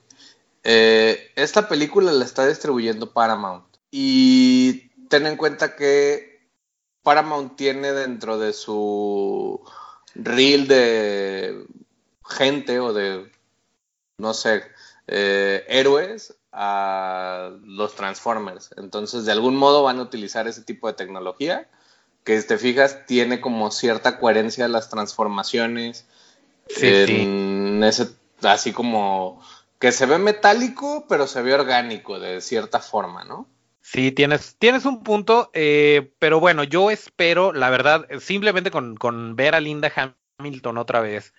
[0.62, 3.64] Eh, esta película la está distribuyendo Paramount.
[3.90, 6.48] Y ten en cuenta que
[7.02, 9.60] Paramount tiene dentro de su
[10.14, 11.66] reel de
[12.26, 13.30] gente o de,
[14.18, 14.64] no sé,
[15.06, 18.70] eh, héroes a los Transformers.
[18.76, 21.68] Entonces, de algún modo van a utilizar ese tipo de tecnología
[22.24, 26.06] que, si te fijas, tiene como cierta coherencia las transformaciones.
[26.68, 28.10] en Ese,
[28.42, 29.42] así como
[29.78, 33.46] que se ve metálico, pero se ve orgánico de cierta forma, ¿no?
[33.82, 39.36] Sí, tienes, tienes un punto, eh, pero bueno, yo espero, la verdad, simplemente con, con
[39.36, 39.90] ver a Linda
[40.38, 41.34] Hamilton otra vez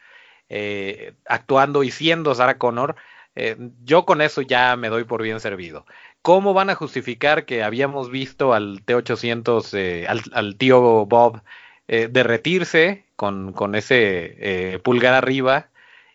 [0.50, 2.96] eh, actuando y siendo Sarah Connor,
[3.36, 5.86] eh, yo con eso ya me doy por bien servido.
[6.22, 11.42] ¿Cómo van a justificar que habíamos visto al T800, al, al, tío Bob,
[11.88, 15.72] derretirse con, con ese pulgar arriba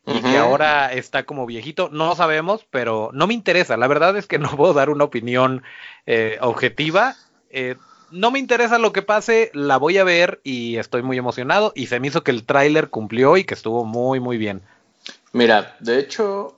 [0.06, 3.76] y que ahora está como viejito, no sabemos, pero no me interesa.
[3.76, 5.62] La verdad es que no puedo dar una opinión
[6.06, 7.16] eh, objetiva.
[7.50, 7.74] Eh,
[8.12, 11.72] no me interesa lo que pase, la voy a ver y estoy muy emocionado.
[11.74, 14.62] Y se me hizo que el tráiler cumplió y que estuvo muy, muy bien.
[15.32, 16.56] Mira, de hecho,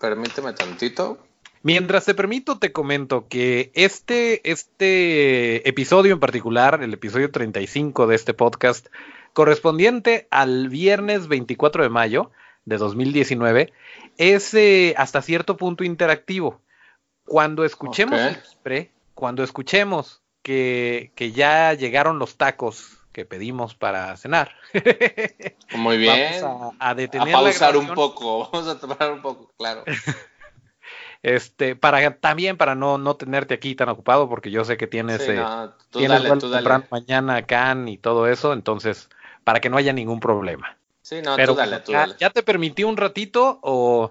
[0.00, 1.18] permíteme tantito.
[1.62, 8.14] Mientras te permito, te comento que este, este episodio en particular, el episodio 35 de
[8.14, 8.86] este podcast,
[9.32, 12.30] correspondiente al viernes 24 de mayo,
[12.66, 13.72] de 2019
[14.18, 16.60] es eh, hasta cierto punto interactivo.
[17.24, 18.20] Cuando escuchemos
[19.14, 24.54] cuando escuchemos que, que, ya llegaron los tacos que pedimos para cenar.
[25.74, 26.42] Muy bien.
[26.42, 29.84] Vamos a, detener a pausar un poco, vamos a tomar un poco, claro.
[31.22, 35.22] este, para también para no, no tenerte aquí tan ocupado, porque yo sé que tienes,
[35.22, 36.84] sí, no, tú dale, tú dale.
[36.90, 39.08] mañana Can y todo eso, entonces,
[39.44, 40.76] para que no haya ningún problema.
[41.06, 42.16] Sí, no, Pero, tú dale, tú dale.
[42.18, 44.10] ¿Ya te permití un ratito o,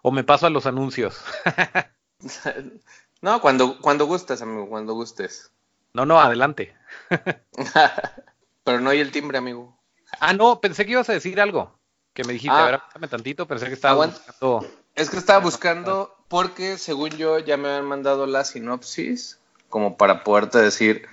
[0.00, 1.20] o me paso a los anuncios?
[3.20, 5.50] no, cuando, cuando gustes, amigo, cuando gustes.
[5.92, 6.74] No, no, adelante.
[8.64, 9.76] Pero no hay el timbre, amigo.
[10.18, 11.78] Ah, no, pensé que ibas a decir algo.
[12.14, 12.62] Que me dijiste, Ah.
[12.66, 14.16] a ver, dame tantito, pensé que estaba Aguanta.
[14.26, 14.66] buscando.
[14.94, 20.24] Es que estaba buscando, porque según yo ya me habían mandado la sinopsis, como para
[20.24, 21.06] poderte decir.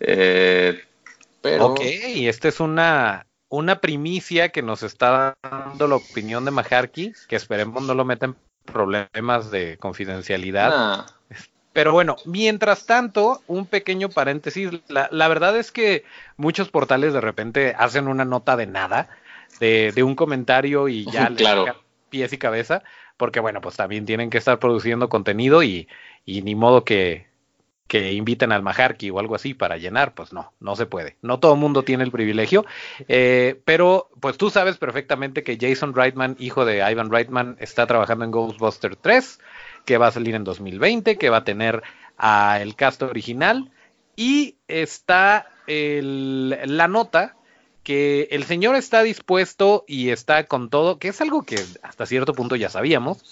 [0.00, 0.82] eh,
[1.42, 1.66] pero.
[1.66, 7.36] Ok, esta es una, una primicia que nos está dando la opinión de Majarki, que
[7.36, 10.70] esperemos no lo metan problemas de confidencialidad.
[10.70, 11.06] nah.
[11.72, 14.70] Pero bueno, mientras tanto, un pequeño paréntesis.
[14.88, 16.04] La, la verdad es que
[16.36, 19.08] muchos portales de repente hacen una nota de nada,
[19.60, 21.66] de, de un comentario y ya le Claro.
[21.66, 22.82] sacan pies y cabeza,
[23.16, 25.86] porque bueno, pues también tienen que estar produciendo contenido y,
[26.26, 27.28] y ni modo que,
[27.90, 31.16] que inviten al Majarki o algo así para llenar, pues no, no se puede.
[31.22, 32.64] No todo el mundo tiene el privilegio,
[33.08, 38.24] eh, pero pues tú sabes perfectamente que Jason Reitman, hijo de Ivan Reitman, está trabajando
[38.24, 39.40] en Ghostbuster 3,
[39.84, 41.82] que va a salir en 2020, que va a tener
[42.16, 43.72] a el cast original
[44.14, 47.34] y está el- la nota
[47.82, 52.34] que el señor está dispuesto y está con todo, que es algo que hasta cierto
[52.34, 53.24] punto ya sabíamos,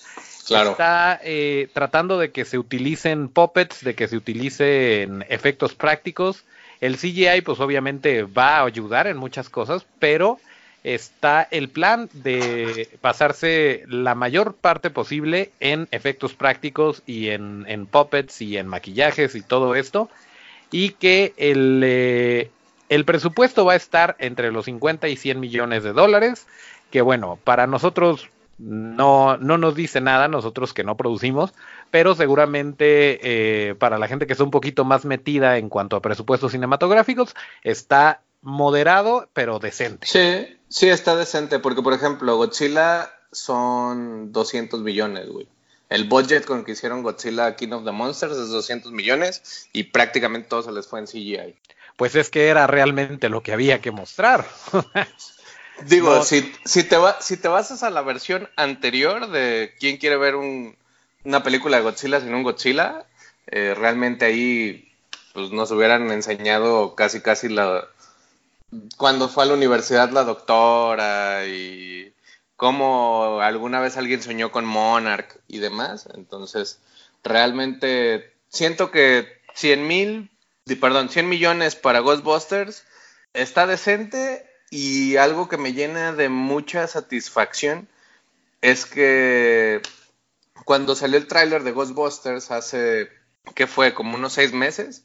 [0.50, 6.44] Está eh, tratando de que se utilicen puppets, de que se utilicen efectos prácticos.
[6.80, 10.38] El CGI, pues obviamente va a ayudar en muchas cosas, pero
[10.84, 17.86] está el plan de pasarse la mayor parte posible en efectos prácticos y en, en
[17.86, 20.08] puppets y en maquillajes y todo esto.
[20.70, 22.50] y que el, eh,
[22.88, 26.46] el presupuesto va a estar entre los 50 y 100 millones de dólares,
[26.90, 31.54] que bueno, para nosotros no, no nos dice nada, nosotros que no producimos,
[31.90, 36.02] pero seguramente eh, para la gente que está un poquito más metida en cuanto a
[36.02, 40.06] presupuestos cinematográficos, está moderado, pero decente.
[40.06, 45.48] Sí, sí, está decente, porque por ejemplo, Godzilla son 200 millones, güey.
[45.88, 50.48] El budget con que hicieron Godzilla King of the Monsters es 200 millones y prácticamente
[50.48, 51.56] todo se les fue en CGI.
[51.96, 54.46] Pues es que era realmente lo que había que mostrar.
[55.86, 60.16] Digo, si, si, te va, si te basas a la versión anterior de quién quiere
[60.16, 63.06] ver una película de Godzilla sin un Godzilla,
[63.46, 64.92] eh, realmente ahí
[65.32, 67.86] pues, nos hubieran enseñado casi casi la...
[68.96, 72.12] Cuando fue a la universidad la doctora y
[72.56, 76.08] cómo alguna vez alguien soñó con Monarch y demás.
[76.14, 76.80] Entonces,
[77.22, 80.30] realmente siento que 100 mil,
[80.80, 82.84] perdón, 100 millones para Ghostbusters
[83.32, 87.88] está decente y algo que me llena de mucha satisfacción
[88.60, 89.80] es que
[90.64, 93.08] cuando salió el tráiler de Ghostbusters hace,
[93.54, 93.94] ¿qué fue?
[93.94, 95.04] Como unos seis meses,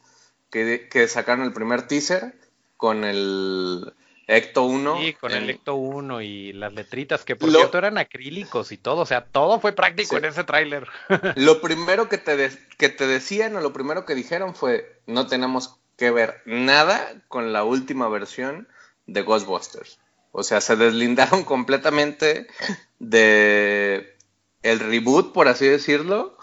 [0.50, 2.34] que, que sacaron el primer teaser
[2.78, 3.94] con el
[4.28, 4.98] Ecto 1.
[5.00, 9.02] Sí, con el Ecto 1 y las letritas que por cierto eran acrílicos y todo,
[9.02, 10.88] o sea, todo fue práctico en ese tráiler.
[11.36, 15.78] lo primero que te, que te decían o lo primero que dijeron fue, no tenemos
[15.98, 18.68] que ver nada con la última versión
[19.06, 20.00] de Ghostbusters.
[20.32, 22.48] O sea, se deslindaron completamente
[23.00, 24.16] de
[24.62, 26.38] el reboot, por así decirlo,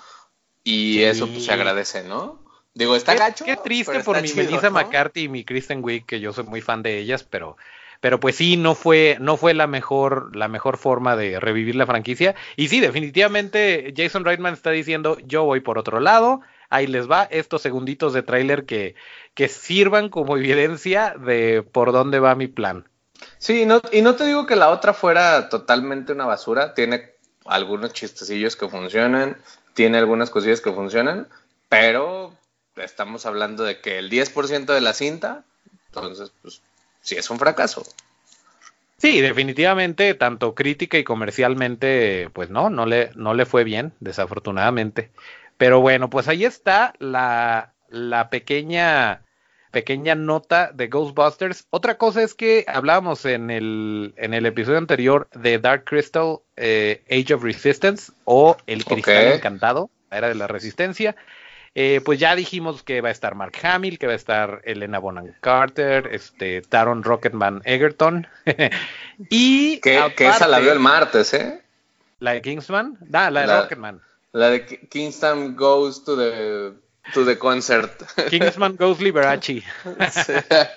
[0.63, 2.45] y eso pues, se agradece, ¿no?
[2.75, 3.45] Digo, está gacho.
[3.45, 6.83] Qué triste por mi Melissa McCarthy y mi Kristen Wiig, que yo soy muy fan
[6.83, 7.57] de ellas, pero,
[8.01, 11.87] pero pues sí, no fue, no fue la mejor, la mejor forma de revivir la
[11.87, 12.37] franquicia.
[12.57, 17.25] Y sí, definitivamente Jason Reitman está diciendo, yo voy por otro lado, ahí les va
[17.25, 18.95] estos segunditos de tráiler que,
[19.35, 22.89] que sirvan como evidencia de por dónde va mi plan.
[23.39, 27.11] Sí, no, y no te digo que la otra fuera totalmente una basura, tiene
[27.45, 29.37] algunos chistecillos que funcionan,
[29.75, 31.29] tiene algunas cosillas que funcionan,
[31.69, 32.33] pero
[32.77, 35.45] estamos hablando de que el 10% de la cinta,
[35.89, 36.63] entonces, pues,
[37.03, 37.85] sí es un fracaso.
[38.97, 45.11] Sí, definitivamente, tanto crítica y comercialmente, pues no, no le, no le fue bien, desafortunadamente.
[45.61, 49.21] Pero bueno, pues ahí está la, la pequeña,
[49.71, 51.67] pequeña nota de Ghostbusters.
[51.69, 57.05] Otra cosa es que hablábamos en el, en el episodio anterior de Dark Crystal eh,
[57.11, 61.15] Age of Resistance o El Cristal Encantado, la era de la resistencia.
[61.75, 64.99] Eh, pues ya dijimos que va a estar Mark Hamill, que va a estar Elena
[64.99, 68.27] Bonham Carter, este, Taron Rocketman Egerton.
[69.29, 71.61] y que, esa la vio el martes, ¿eh?
[72.19, 74.01] La de Kingsman, la de Rocketman.
[74.33, 76.73] La de Kingston Goes to the,
[77.13, 77.91] to the Concert.
[78.31, 79.63] Kingsman Goes Liberace.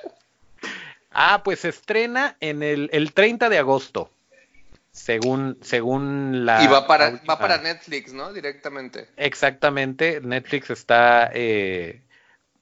[1.12, 4.10] ah, pues se estrena en el, el 30 de agosto.
[4.92, 6.64] Según, según la.
[6.64, 8.32] Y va para, va para Netflix, ¿no?
[8.32, 9.08] Directamente.
[9.18, 10.22] Exactamente.
[10.22, 12.02] Netflix está eh,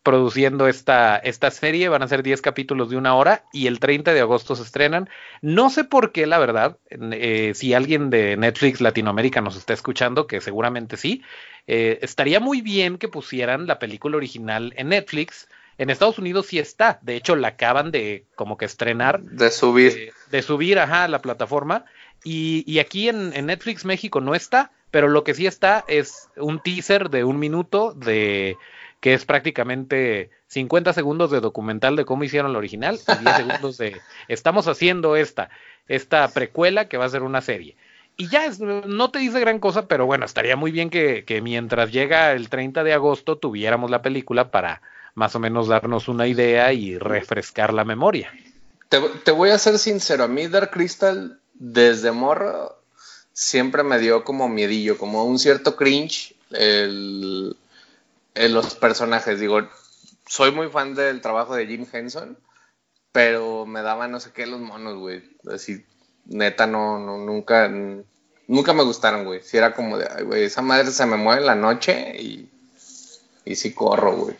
[0.03, 1.89] produciendo esta, esta serie.
[1.89, 5.09] Van a ser 10 capítulos de una hora y el 30 de agosto se estrenan.
[5.41, 6.77] No sé por qué, la verdad.
[6.89, 11.23] Eh, si alguien de Netflix Latinoamérica nos está escuchando, que seguramente sí,
[11.67, 15.47] eh, estaría muy bien que pusieran la película original en Netflix.
[15.77, 16.99] En Estados Unidos sí está.
[17.01, 19.21] De hecho, la acaban de como que estrenar.
[19.21, 20.13] De subir.
[20.29, 21.85] De, subir, ajá, a la plataforma.
[22.23, 26.29] Y, y aquí en, en Netflix México no está, pero lo que sí está es
[26.37, 28.57] un teaser de un minuto de
[29.01, 33.77] que es prácticamente 50 segundos de documental de cómo hicieron la original y 10 segundos
[33.77, 35.49] de estamos haciendo esta,
[35.87, 37.75] esta precuela que va a ser una serie.
[38.15, 41.41] Y ya es, no te dice gran cosa, pero bueno, estaría muy bien que, que
[41.41, 44.81] mientras llega el 30 de agosto tuviéramos la película para
[45.15, 48.31] más o menos darnos una idea y refrescar la memoria.
[48.89, 52.77] Te, te voy a ser sincero, a mí Dark Crystal desde morro
[53.33, 57.55] siempre me dio como miedillo, como un cierto cringe el,
[58.35, 59.39] en los personajes.
[59.39, 59.67] Digo,
[60.27, 62.37] soy muy fan del trabajo de Jim Henson,
[63.11, 65.23] pero me daba no sé qué los monos, güey.
[65.53, 65.85] Así,
[66.25, 67.69] neta, no, no, nunca,
[68.47, 69.41] nunca me gustaron, güey.
[69.43, 72.49] Si era como de, ay, güey, esa madre se me mueve en la noche y,
[73.45, 74.35] y sí corro, güey.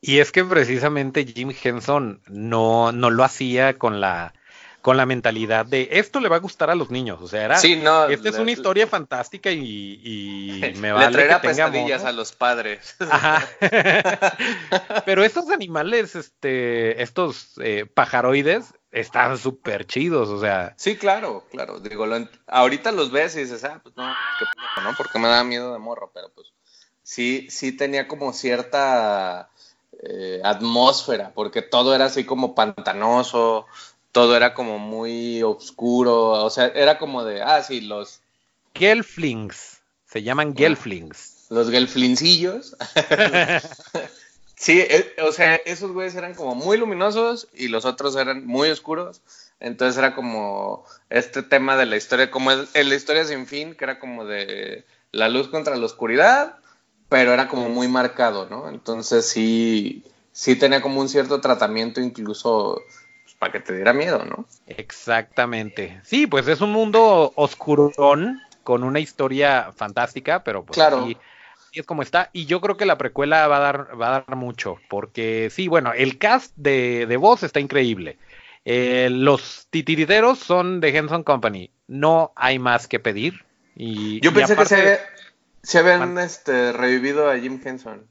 [0.00, 4.34] Y es que precisamente Jim Henson no, no lo hacía con la
[4.82, 7.20] con la mentalidad de esto le va a gustar a los niños.
[7.22, 11.28] O sea, era, sí, no, esta es una historia fantástica y, y me vale le
[11.28, 12.96] que pesadillas a los padres.
[13.10, 13.48] Ajá.
[15.06, 20.74] Pero estos animales, este, estos eh, pajaroides, están súper chidos, o sea.
[20.76, 21.80] Sí, claro, claro.
[21.80, 22.06] Digo,
[22.46, 24.94] ahorita los ves y dices, ah, pues no, qué ¿no?
[24.96, 26.48] Porque me da miedo de morro, pero pues
[27.02, 29.48] sí, sí tenía como cierta
[30.02, 33.66] eh, atmósfera, porque todo era así como pantanoso,
[34.12, 38.20] todo era como muy oscuro, o sea, era como de, ah, sí, los...
[38.74, 41.46] Gelflings, se llaman Gelflings.
[41.48, 42.76] Los Gelflingsillos.
[44.56, 48.70] sí, eh, o sea, esos güeyes eran como muy luminosos y los otros eran muy
[48.70, 49.22] oscuros.
[49.60, 53.84] Entonces era como este tema de la historia, como en la historia sin fin, que
[53.84, 56.56] era como de la luz contra la oscuridad,
[57.08, 58.68] pero era como muy marcado, ¿no?
[58.68, 62.82] Entonces sí, sí tenía como un cierto tratamiento incluso
[63.42, 64.46] para que te diera miedo, ¿no?
[64.68, 66.00] Exactamente.
[66.04, 71.04] Sí, pues es un mundo oscurón con una historia fantástica, pero pues claro.
[71.04, 71.16] sí,
[71.72, 72.30] es como está.
[72.32, 75.66] Y yo creo que la precuela va a dar, va a dar mucho, porque sí,
[75.66, 78.16] bueno, el cast de, de voz está increíble.
[78.64, 81.72] Eh, los titiriteros son de Henson Company.
[81.88, 83.44] No hay más que pedir.
[83.74, 85.00] Y, Yo pensé que
[85.64, 88.06] se, habían este, revivido a Jim Henson.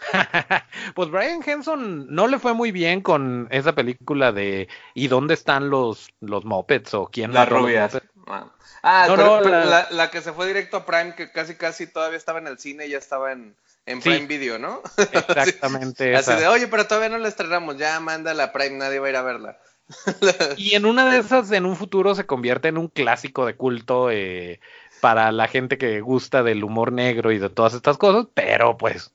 [0.94, 5.70] pues Brian Henson no le fue muy bien con esa película de ¿Y dónde están
[5.70, 6.94] los, los Muppets?
[6.94, 8.00] o quién Las rubias.
[8.26, 8.50] Ah,
[8.82, 10.10] ah la...
[10.10, 12.90] que se fue directo a Prime, que casi casi todavía estaba en el cine y
[12.90, 13.54] ya estaba en,
[13.86, 14.82] en Prime Video, ¿no?
[15.12, 16.14] Exactamente.
[16.16, 19.10] así, de, oye, pero todavía no la estrenamos, ya manda la Prime, nadie va a
[19.10, 19.58] ir a verla.
[20.56, 24.10] y en una de esas, en un futuro, se convierte en un clásico de culto
[24.10, 24.60] eh,
[25.00, 29.12] para la gente que gusta del humor negro y de todas estas cosas, pero pues,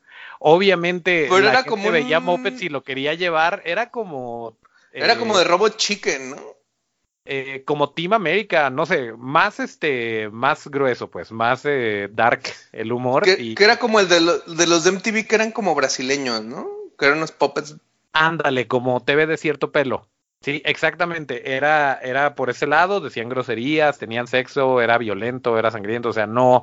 [0.47, 4.55] obviamente, pero la era gente como veía Muppets y lo quería llevar, era como...
[4.91, 6.37] Era como de eh, Robot Chicken, ¿no?
[7.25, 12.91] Eh, como Team America, no sé, más este, más grueso, pues, más eh, dark el
[12.91, 13.23] humor.
[13.23, 13.55] Que, y...
[13.55, 16.67] que era como el de, de, los de MTV que eran como brasileños, ¿no?
[16.99, 17.77] Que eran unos puppets.
[18.13, 20.07] Ándale, como TV de cierto pelo.
[20.41, 21.55] Sí, exactamente.
[21.55, 26.27] Era, era por ese lado, decían groserías, tenían sexo, era violento, era sangriento, o sea,
[26.27, 26.61] no,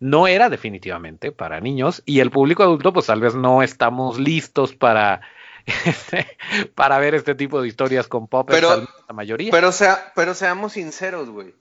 [0.00, 2.02] no era definitivamente para niños.
[2.06, 5.20] Y el público adulto, pues tal vez no estamos listos para
[6.74, 9.50] para ver este tipo de historias con pop pero, la mayoría.
[9.50, 11.54] Pero, sea, pero seamos sinceros, güey.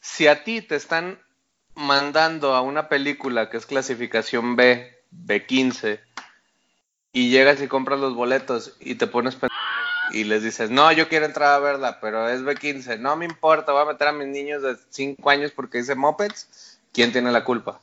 [0.00, 1.20] Si a ti te están
[1.74, 6.00] mandando a una película que es clasificación B, B15,
[7.12, 9.38] y llegas y compras los boletos y te pones
[10.12, 13.72] y les dices, no, yo quiero entrar a verla, pero es B15, no me importa,
[13.72, 17.44] voy a meter a mis niños de 5 años porque dice Mopeds, ¿quién tiene la
[17.44, 17.78] culpa?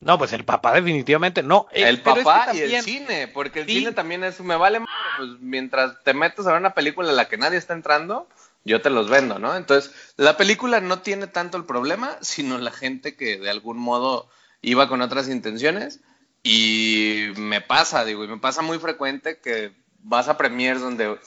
[0.00, 1.66] No, pues el papá definitivamente no.
[1.72, 4.80] Eh, el papá y el cine, porque el cine también es, me vale,
[5.16, 8.28] pues mientras te metes a ver una película en la que nadie está entrando,
[8.64, 9.56] yo te los vendo, ¿no?
[9.56, 14.30] Entonces, la película no tiene tanto el problema, sino la gente que de algún modo
[14.62, 15.98] iba con otras intenciones
[16.44, 19.72] y me pasa, digo, y me pasa muy frecuente que
[20.04, 21.18] vas a premiers donde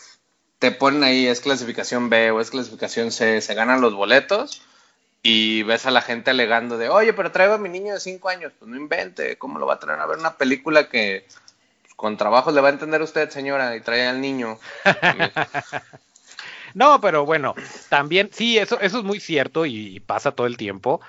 [0.59, 4.61] te ponen ahí es clasificación B o es clasificación C, se ganan los boletos
[5.23, 8.29] y ves a la gente alegando de, oye, pero traigo a mi niño de 5
[8.29, 11.25] años, pues no invente, ¿cómo lo va a traer a ver una película que
[11.95, 14.57] con trabajo le va a entender usted, señora, y trae al niño?
[16.73, 17.53] no, pero bueno,
[17.89, 21.01] también, sí, eso, eso es muy cierto y, pasa todo el tiempo,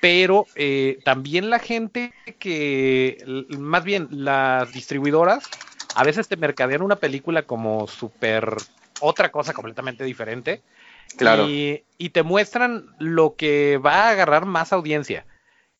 [0.00, 5.44] pero eh, también la gente que, más bien las distribuidoras,
[5.94, 8.56] a veces te mercadean una película como súper
[9.00, 10.60] otra cosa completamente diferente
[11.16, 11.46] Claro.
[11.48, 15.26] Y, te muestran lo que va a agarrar más audiencia.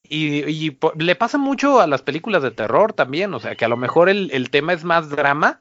[0.04, 3.76] Y, le pasa mucho a las películas de terror también, o sea, que a lo
[3.76, 5.60] mejor el, tema es más drama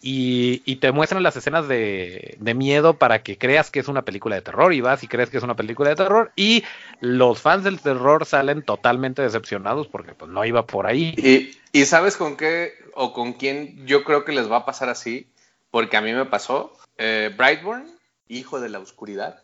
[0.00, 4.42] y, te muestran las escenas de, miedo para que creas que es una película de
[4.42, 6.64] terror y vas y crees que es una película de terror y
[7.00, 11.14] los fans del terror salen totalmente decepcionados porque pues no iba por ahí.
[11.16, 14.90] ¿Y, y sabes con qué o con quién yo creo que les va a pasar
[14.90, 15.28] así?
[15.70, 16.72] Porque a mí me pasó.
[16.96, 17.97] Eh, Brightburn
[18.28, 19.40] Hijo de la Oscuridad.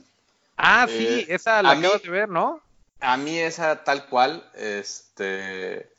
[0.57, 2.61] Ah, sí, eh, esa la acabo de ver, ¿no?
[3.01, 5.90] A mí esa tal cual, este...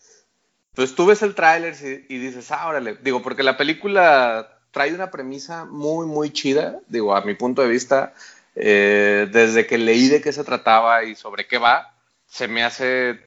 [0.73, 1.75] Pues tú ves el tráiler
[2.09, 2.97] y, dices, ah, órale.
[3.01, 7.69] Digo, porque la película trae una premisa muy, muy chida, digo, a mi punto de
[7.69, 8.13] vista,
[8.55, 11.93] eh, desde que leí de qué se trataba y sobre qué va,
[12.27, 13.21] se me hace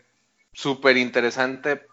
[0.53, 1.87] súper interesante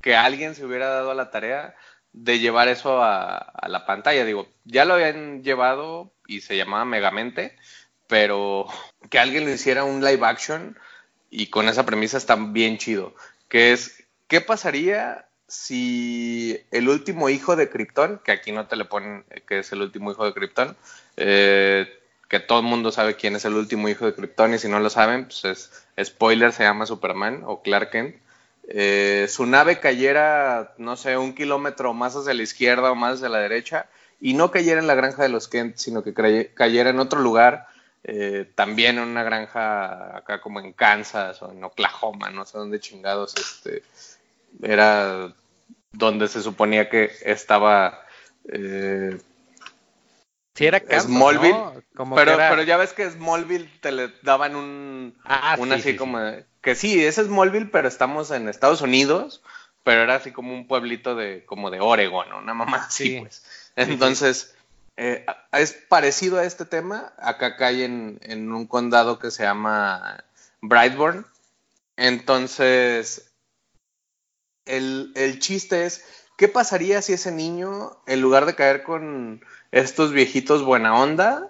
[0.00, 1.74] que alguien se hubiera dado a la tarea
[2.16, 4.24] de llevar eso a, la pantalla.
[4.24, 7.54] Digo, ya lo habían llevado y se llamaba Megamente,
[8.08, 8.66] pero
[9.10, 10.76] que alguien le hiciera un live action
[11.30, 13.14] y con esa premisa está bien chido,
[13.48, 18.84] que es, ¿qué pasaría si el último hijo de Krypton, que aquí no te le
[18.84, 20.76] ponen que es el último hijo de Krypton,
[21.16, 21.86] eh,
[22.28, 24.80] que todo el mundo sabe quién es el último hijo de Krypton y si no
[24.80, 28.16] lo saben, pues es spoiler, se llama Superman o Clark Kent.
[28.68, 33.28] Eh, su nave cayera, no sé, un kilómetro más hacia la izquierda o más hacia
[33.28, 33.86] la derecha
[34.20, 36.14] y no cayera en la granja de los Kent, sino que
[36.54, 37.68] cayera en otro lugar,
[38.02, 42.80] eh, también en una granja acá como en Kansas o en Oklahoma, no sé dónde
[42.80, 43.82] chingados, este,
[44.62, 45.32] era
[45.92, 48.04] donde se suponía que estaba
[48.48, 49.18] eh,
[50.56, 51.84] Sí, era Smallville.
[52.14, 55.14] pero, pero ya ves que Smallville te le daban un.
[55.22, 56.18] Ah, así como.
[56.66, 59.40] Que sí, es Smallville, pero estamos en Estados Unidos.
[59.84, 62.38] Pero era así como un pueblito de como de Oregon, ¿no?
[62.40, 63.44] Una mamá así, pues.
[63.76, 64.56] Entonces,
[64.96, 67.12] eh, es parecido a este tema.
[67.18, 70.24] Acá cae en, en un condado que se llama
[70.60, 71.24] Brightburn.
[71.96, 73.30] Entonces,
[74.64, 76.04] el, el chiste es:
[76.36, 79.40] ¿qué pasaría si ese niño, en lugar de caer con
[79.70, 81.48] estos viejitos buena onda,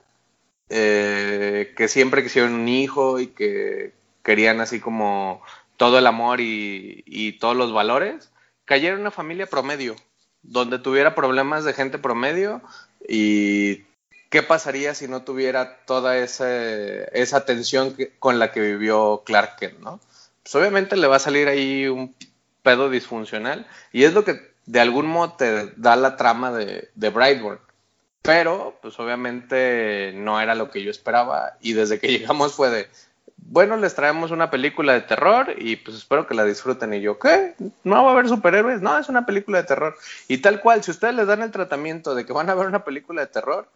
[0.68, 3.94] eh, que siempre quisieron un hijo y que
[4.26, 5.40] querían así como
[5.76, 8.32] todo el amor y, todos los valores,
[8.64, 9.94] cayeron en una familia promedio,
[10.42, 12.60] donde tuviera problemas de gente promedio
[13.08, 13.84] y
[14.28, 16.48] qué pasaría si no tuviera toda esa,
[17.12, 20.00] esa tensión con la que vivió Clark ¿no?
[20.42, 22.12] Pues obviamente le va a salir ahí un
[22.62, 27.10] pedo disfuncional y es lo que de algún modo te da la trama de, de
[27.10, 27.60] Brightburn.
[28.22, 32.88] Pero, pues obviamente no era lo que yo esperaba y desde que llegamos fue de,
[33.48, 36.92] bueno, les traemos una película de terror y pues espero que la disfruten.
[36.94, 37.54] Y yo, ¿qué?
[37.84, 38.82] ¿No va a haber superhéroes?
[38.82, 39.96] No, es una película de terror.
[40.28, 42.84] Y tal cual, si ustedes les dan el tratamiento de que van a ver una
[42.84, 43.68] película de terror,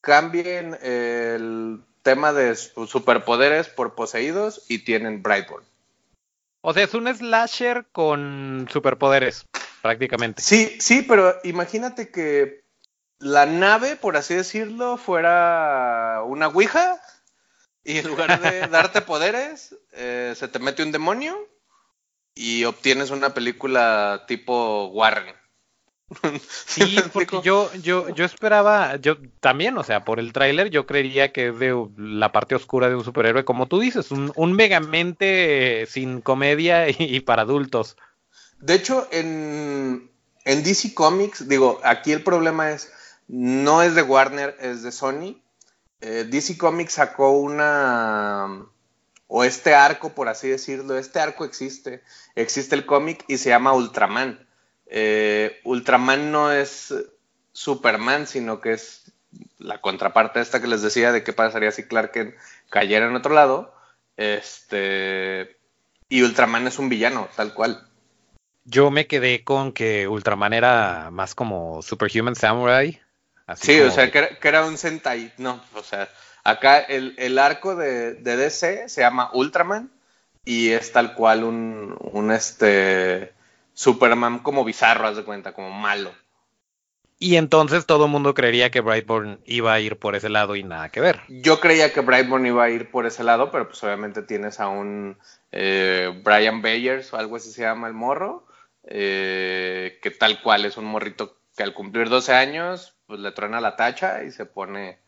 [0.00, 5.64] cambien el tema de superpoderes por poseídos y tienen Brightburn.
[6.60, 9.46] O sea, es un slasher con superpoderes,
[9.82, 10.42] prácticamente.
[10.42, 12.64] Sí, sí, pero imagínate que
[13.18, 17.00] la nave, por así decirlo, fuera una Ouija
[17.86, 21.36] y en lugar de darte poderes, eh, se te mete un demonio
[22.34, 25.34] y obtienes una película tipo Warren.
[26.48, 31.32] Sí, porque yo, yo, yo esperaba, yo también, o sea, por el tráiler yo creería
[31.32, 35.86] que es de la parte oscura de un superhéroe, como tú dices, un, un megamente
[35.88, 37.96] sin comedia y, para adultos.
[38.58, 40.10] De hecho, en,
[40.44, 42.92] en DC Comics, digo, aquí el problema es,
[43.26, 45.40] no es de Warner, es de Sony.
[46.00, 48.66] Eh, DC Comics sacó una,
[49.28, 52.02] o este arco, por así decirlo, este arco existe,
[52.34, 54.46] existe el cómic y se llama Ultraman.
[54.86, 56.94] Eh, Ultraman no es
[57.52, 59.12] Superman, sino que es
[59.58, 62.36] la contraparte esta que les decía de qué pasaría si Clark
[62.68, 63.74] cayera en otro lado.
[64.16, 65.56] Este,
[66.08, 67.88] y Ultraman es un villano, tal cual.
[68.64, 73.00] Yo me quedé con que Ultraman era más como Superhuman Samurai
[73.54, 76.08] sí, o sea, que era, un Sentai, no, o sea,
[76.42, 79.90] acá el, arco de, DC se llama Ultraman
[80.44, 83.32] y es tal cual un, un este
[83.74, 86.12] Superman como bizarro, haz de cuenta, como malo.
[87.18, 90.62] Y entonces todo el mundo creería que Brightburn iba a ir por ese lado y
[90.62, 91.20] nada que ver.
[91.28, 94.68] Yo creía que Brightburn iba a ir por ese lado, pero pues obviamente tienes a
[94.68, 95.16] un
[95.52, 98.46] eh, Brian Bayers o algo así se llama el morro,
[98.84, 103.60] eh, que tal cual es un morrito que al cumplir 12 años pues le truena
[103.60, 104.98] la tacha y se pone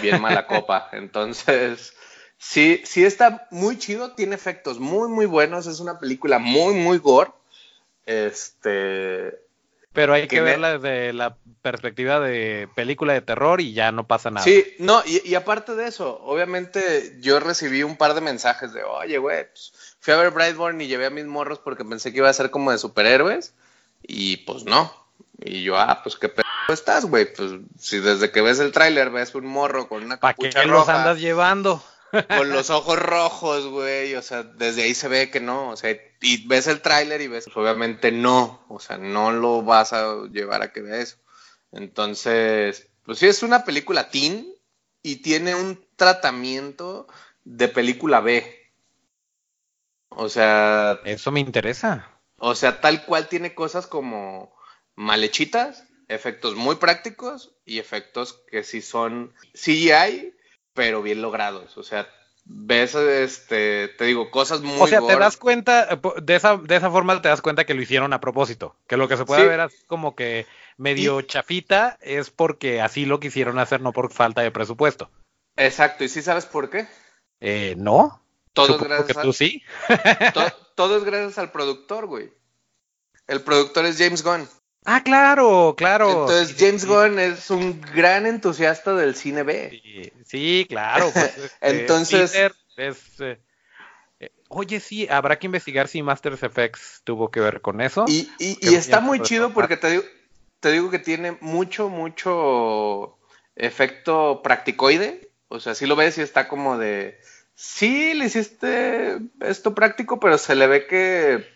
[0.00, 0.88] bien mala copa.
[0.92, 1.94] Entonces,
[2.38, 6.98] sí, sí está muy chido, tiene efectos muy, muy buenos, es una película muy, muy
[6.98, 7.30] gore.
[8.06, 9.38] Este.
[9.92, 14.30] Pero hay que, verla desde la perspectiva de película de terror y ya no pasa
[14.30, 14.44] nada.
[14.44, 19.18] Sí, no, y, aparte de eso, obviamente yo recibí un par de mensajes de, oye,
[19.18, 22.28] güey, pues, fui a ver Brightburn y llevé a mis morros porque pensé que iba
[22.28, 23.54] a ser como de superhéroes
[24.02, 24.92] y pues no.
[25.40, 27.32] Y yo, ah, pues qué pedo estás, güey.
[27.32, 30.70] Pues si desde que ves el tráiler ves un morro con una capucha ¿Para qué
[30.70, 31.82] los andas llevando?
[32.10, 34.14] Con los ojos rojos, güey.
[34.14, 35.70] O sea, desde ahí se ve que no.
[35.70, 38.64] O sea, y ves el tráiler y ves, pues, obviamente no.
[38.68, 41.16] O sea, no lo vas a llevar a que vea eso.
[41.72, 44.46] Entonces, pues sí, es una película teen
[45.02, 47.06] y tiene un tratamiento
[47.44, 48.72] de película B.
[50.10, 51.00] O sea.
[51.04, 52.08] Eso me interesa.
[52.38, 54.54] O sea, tal cual tiene cosas como
[54.94, 60.34] malechitas, efectos muy prácticos y efectos que sí son CGI,
[60.74, 61.76] pero bien logrados.
[61.76, 62.08] O sea,
[62.44, 64.80] ves, este, te digo, cosas muy...
[64.80, 67.82] O sea, te das cuenta, de esa, de esa forma te das cuenta que lo
[67.82, 70.46] hicieron a propósito, que lo que se puede ver así como que
[70.76, 75.10] medio chafita es porque así lo quisieron hacer, no por falta de presupuesto.
[75.56, 76.88] Exacto, ¿y sí sabes por qué?
[77.40, 78.22] Eh, no.
[78.52, 79.62] Todo es gracias que tú sí.
[80.74, 82.32] todo es gracias al productor, güey.
[83.26, 84.48] El productor es James Gunn.
[84.90, 86.22] Ah, claro, claro.
[86.22, 90.10] Entonces James Gunn es un gran entusiasta del cine B.
[90.24, 91.10] Sí, claro.
[91.12, 91.24] Pues,
[91.60, 92.34] este, Entonces...
[92.34, 92.98] Eh,
[94.18, 98.06] eh, oye, sí, habrá que investigar si Masters Effects tuvo que ver con eso.
[98.08, 100.04] Y, está muy chido porque te digo,
[100.60, 103.18] te digo que tiene mucho, mucho
[103.56, 105.30] efecto practicoide.
[105.48, 107.20] O sea, si lo ves y está como de...
[107.54, 111.46] Sí, le hiciste esto práctico, pero se le ve que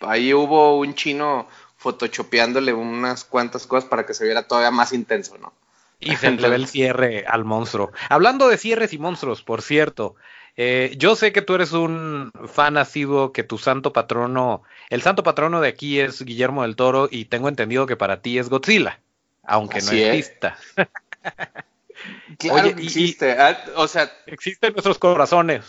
[0.00, 1.48] ahí hubo un chino
[1.82, 5.52] photoshopeándole unas cuantas cosas para que se viera todavía más intenso, ¿no?
[5.98, 7.92] Y se le ve el cierre al monstruo.
[8.08, 10.14] Hablando de cierres y monstruos, por cierto,
[10.56, 15.24] eh, yo sé que tú eres un fan asiduo, que tu santo patrono, el santo
[15.24, 19.00] patrono de aquí es Guillermo del Toro y tengo entendido que para ti es Godzilla,
[19.42, 20.56] aunque no exista.
[22.38, 24.12] claro que existe, ah, o sea...
[24.26, 25.64] Existe en nuestros corazones.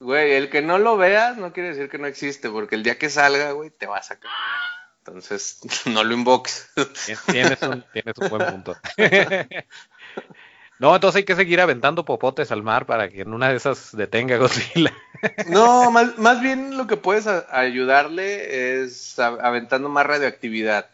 [0.00, 2.98] Güey, el que no lo veas no quiere decir que no existe, porque el día
[2.98, 4.32] que salga, güey, te vas a caer.
[5.04, 6.70] Entonces, no lo invoques.
[7.26, 8.76] Tienes un, tienes un buen punto.
[10.78, 13.96] No, entonces hay que seguir aventando popotes al mar para que en una de esas
[13.96, 14.92] detenga Godzilla.
[15.46, 20.90] No, más, más bien lo que puedes ayudarle es aventando más radioactividad.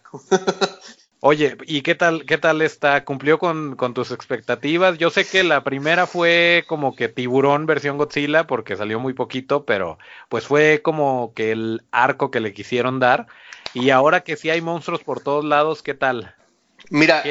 [1.21, 3.07] Oye, ¿y qué tal, qué tal está?
[3.07, 4.99] ¿Cumplió con, con, tus expectativas?
[4.99, 9.65] Yo sé que la primera fue como que tiburón versión Godzilla porque salió muy poquito,
[9.65, 9.99] pero
[10.29, 13.27] pues fue como que el arco que le quisieron dar.
[13.75, 16.35] Y ahora que sí hay monstruos por todos lados, ¿qué tal?
[16.91, 17.23] Mira,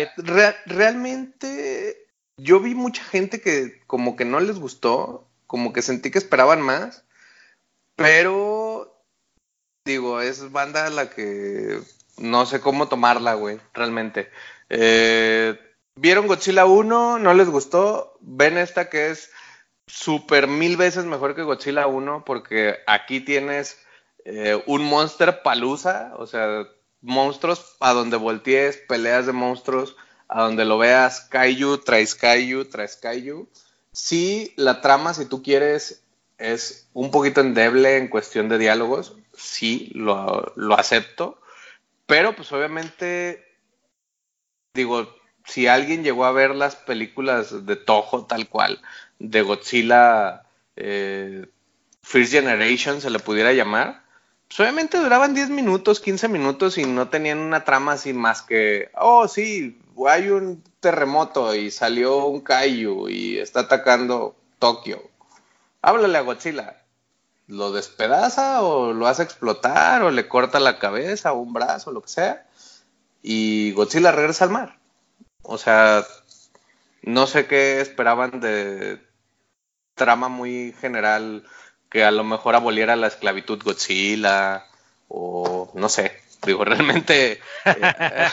[0.66, 2.08] realmente
[2.38, 6.62] yo vi mucha gente que como que no les gustó, como que sentí que esperaban
[6.62, 7.06] más,
[7.96, 9.04] pero
[9.86, 11.80] digo, es banda la que
[12.18, 14.30] no sé cómo tomarla, güey, realmente.
[14.70, 15.58] Eh,
[16.00, 19.32] Vieron Godzilla 1, no les gustó, ven esta que es
[19.88, 23.80] súper mil veces mejor que Godzilla 1 porque aquí tienes
[24.30, 26.68] eh, un monster palusa, o sea,
[27.00, 29.96] monstruos a donde voltees, peleas de monstruos
[30.28, 33.48] a donde lo veas, Kaiju, traes Kaiju, traes Kaiju.
[33.94, 36.04] Sí, la trama, si tú quieres,
[36.38, 41.40] es un poquito endeble en cuestión de diálogos, sí, lo, lo acepto,
[42.06, 43.46] pero pues obviamente,
[44.74, 45.16] digo,
[45.46, 48.82] si alguien llegó a ver las películas de Toho tal cual,
[49.20, 50.44] de Godzilla
[50.76, 51.48] eh,
[52.02, 54.06] First Generation se le pudiera llamar,
[54.56, 59.28] pues duraban 10 minutos, 15 minutos y no tenían una trama así más que, oh
[59.28, 65.02] sí, hay un terremoto y salió un Kaiju y está atacando Tokio.
[65.82, 66.84] Háblale a Godzilla.
[67.48, 72.02] ¿Lo despedaza o lo hace explotar o le corta la cabeza o un brazo, lo
[72.02, 72.46] que sea?
[73.22, 74.78] Y Godzilla regresa al mar.
[75.44, 76.06] O sea,
[77.04, 79.02] no sé qué esperaban de
[79.96, 81.44] trama muy general
[81.90, 84.66] que a lo mejor aboliera la esclavitud Godzilla
[85.08, 86.20] o no sé.
[86.46, 87.40] Digo, realmente...
[87.66, 88.32] Eh,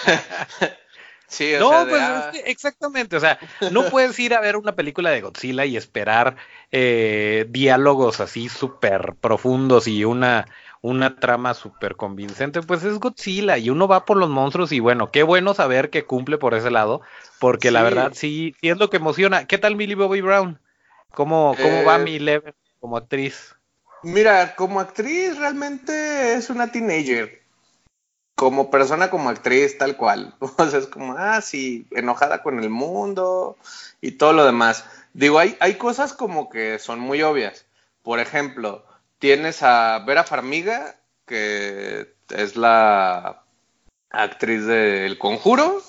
[1.26, 2.02] Sí, no, pues
[2.44, 3.40] exactamente, o sea,
[3.72, 6.36] no puedes ir a ver una película de Godzilla y esperar
[6.70, 10.46] eh, diálogos así súper profundos y una,
[10.80, 15.10] una trama súper convincente, pues es Godzilla y uno va por los monstruos y bueno,
[15.10, 17.00] qué bueno saber que cumple por ese lado,
[17.40, 19.46] porque la verdad sí, sí es lo que emociona.
[19.46, 20.60] ¿Qué tal Millie Bobby Brown?
[21.10, 23.56] ¿Cómo, cómo va eh, mi level como actriz?
[24.02, 27.40] Mira, como actriz realmente es una teenager
[28.34, 30.34] como persona, como actriz, tal cual.
[30.58, 33.56] O sea, es como, ah, sí, enojada con el mundo
[34.02, 34.84] y todo lo demás.
[35.14, 37.64] Digo, hay, hay cosas como que son muy obvias.
[38.02, 38.84] Por ejemplo,
[39.18, 43.44] tienes a Vera Farmiga, que es la
[44.10, 45.80] actriz de El Conjuro,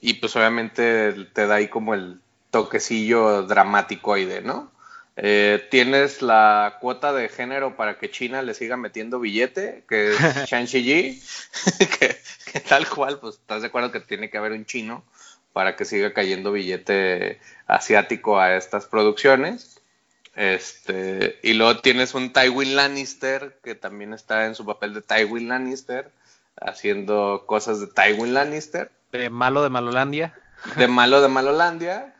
[0.00, 4.72] y pues obviamente te da ahí como el toquecillo dramático ahí de, ¿no?
[5.16, 10.18] Eh, tienes la cuota de género para que China le siga metiendo billete, que es
[10.50, 11.22] Shang-Chi,
[11.98, 12.16] que,
[12.52, 15.04] que, tal cual, pues estás de acuerdo que tiene que haber un chino
[15.52, 19.80] para que siga cayendo billete asiático a estas producciones.
[20.34, 25.48] Este, y luego tienes un Tywin Lannister, que también está en su papel de Tywin
[25.48, 26.10] Lannister,
[26.60, 28.90] haciendo cosas de Tywin Lannister.
[29.12, 30.34] De malo de Malolandia.
[30.76, 32.16] De malo de Malolandia.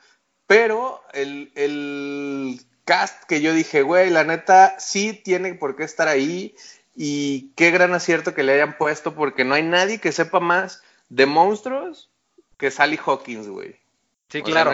[0.46, 6.08] Pero el, el cast que yo dije, güey, la neta sí tiene por qué estar
[6.08, 6.54] ahí
[6.94, 10.82] y qué gran acierto que le hayan puesto porque no hay nadie que sepa más
[11.08, 12.10] de monstruos
[12.56, 13.80] que Sally Hawkins, güey.
[14.28, 14.72] Sí, claro.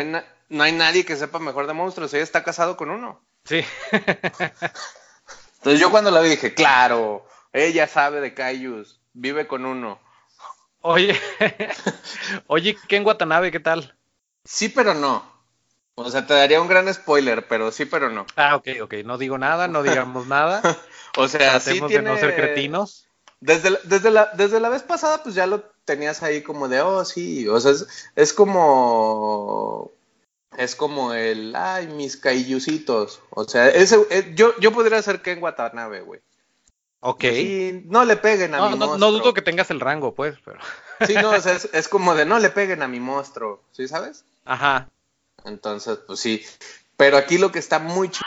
[0.48, 3.20] no, hay nadie que sepa mejor de monstruos, ella está casado con uno.
[3.44, 3.64] Sí.
[5.56, 10.00] Entonces yo cuando la vi dije, claro, ella sabe de Kaijus, vive con uno.
[10.82, 11.18] Oye,
[12.46, 13.94] oye, Ken Watanabe, ¿qué tal?
[14.44, 15.29] Sí, pero no.
[15.94, 18.26] O sea, te daría un gran spoiler, pero sí, pero no.
[18.36, 18.94] Ah, ok, ok.
[19.04, 20.62] No digo nada, no digamos nada.
[21.16, 21.96] o sea, sí tiene...
[21.96, 23.06] de no ser cretinos.
[23.40, 27.04] Desde, desde, la, desde la vez pasada, pues ya lo tenías ahí como de, oh,
[27.04, 27.48] sí.
[27.48, 27.72] O sea,
[28.16, 29.92] es, como...
[30.56, 33.22] Es como el, ay, mis caillucitos.
[33.30, 36.20] O sea, ese, eh, yo, yo podría ser Ken Watanabe, güey.
[37.00, 37.24] Ok.
[37.24, 38.98] Y no le peguen a no, mi no, monstruo.
[38.98, 40.58] No dudo que tengas el rango, pues, pero...
[41.06, 43.88] Sí, no, o sea, es, es como de no le peguen a mi monstruo, ¿sí
[43.88, 44.24] sabes?
[44.44, 44.90] Ajá.
[45.44, 46.44] Entonces, pues sí.
[46.96, 48.26] Pero aquí lo que está muy chido,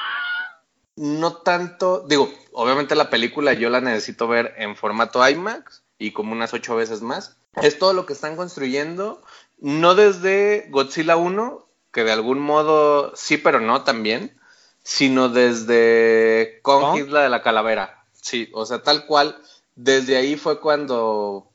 [0.95, 6.33] no tanto, digo, obviamente la película yo la necesito ver en formato IMAX y como
[6.33, 7.37] unas ocho veces más.
[7.61, 9.21] Es todo lo que están construyendo,
[9.59, 14.35] no desde Godzilla 1, que de algún modo sí, pero no también,
[14.83, 18.03] sino desde Kong Isla de la Calavera.
[18.13, 19.39] Sí, o sea, tal cual,
[19.75, 21.47] desde ahí fue cuando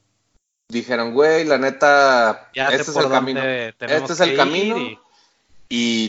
[0.68, 3.42] dijeron, güey, la neta, este es el camino.
[3.42, 4.78] Este es el camino.
[4.78, 4.98] Y...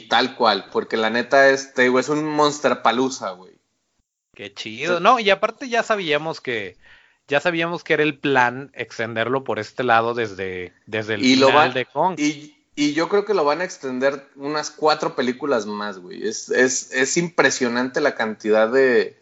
[0.10, 3.54] tal cual, porque la neta, este, güey, es un monster palusa, güey.
[4.34, 5.00] Qué chido.
[5.00, 6.78] No, y aparte ya sabíamos que
[7.30, 11.86] ya sabíamos que era el plan extenderlo por este lado desde, desde el final de
[11.86, 12.16] Kong.
[12.18, 16.28] Y, y, yo creo que lo van a extender unas cuatro películas más, güey.
[16.28, 19.20] Es, es, es impresionante la cantidad de,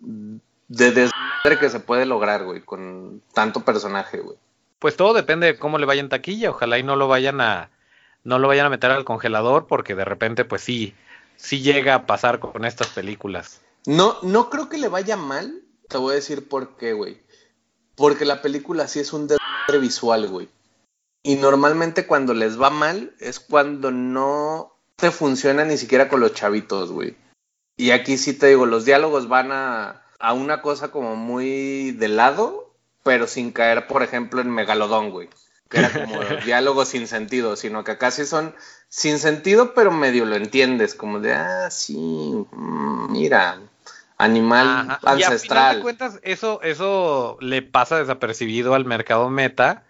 [0.00, 4.38] de desmadre que se puede lograr, güey, con tanto personaje, güey.
[4.78, 6.50] Pues todo depende de cómo le vaya en taquilla.
[6.50, 7.68] Ojalá y no lo vayan a,
[8.24, 10.94] no lo vayan a meter al congelador, porque de repente, pues sí,
[11.36, 13.60] sí llega a pasar con estas películas.
[13.86, 15.62] No, no creo que le vaya mal.
[15.88, 17.20] Te voy a decir por qué, güey.
[17.96, 20.48] Porque la película sí es un desastre visual, güey.
[21.22, 26.34] Y normalmente cuando les va mal es cuando no te funciona ni siquiera con los
[26.34, 27.16] chavitos, güey.
[27.76, 32.08] Y aquí sí te digo, los diálogos van a, a una cosa como muy de
[32.08, 35.28] lado, pero sin caer, por ejemplo, en Megalodón, güey.
[35.72, 38.54] Que era como diálogos sin sentido, sino que acá sí son
[38.88, 43.58] sin sentido, pero medio lo entiendes, como de, ah, sí, mm, mira,
[44.18, 45.76] animal ancestral.
[45.76, 49.84] Y a cuentas, eso, eso le pasa desapercibido al mercado meta,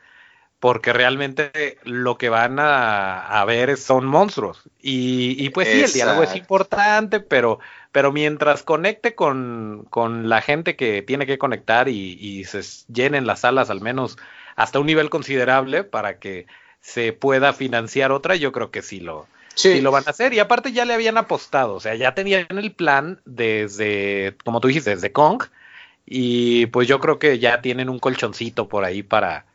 [0.61, 4.63] porque realmente lo que van a, ver son monstruos.
[4.81, 7.59] Y, pues sí, el diálogo es importante, pero,
[7.91, 9.89] pero mientras conecte con,
[10.29, 14.17] la gente que tiene que conectar y, y se llenen las salas al menos
[14.57, 16.47] hasta un nivel considerable para que
[16.81, 19.81] se pueda financiar otra, yo creo que sí lo, Sí.
[19.81, 20.33] lo van a hacer.
[20.35, 24.69] Y aparte ya le habían apostado, o sea, ya tenían el plan desde, como tú
[24.69, 25.45] dijiste, desde Kong.
[26.07, 29.47] Y pues yo creo que ya tienen un colchoncito por ahí para,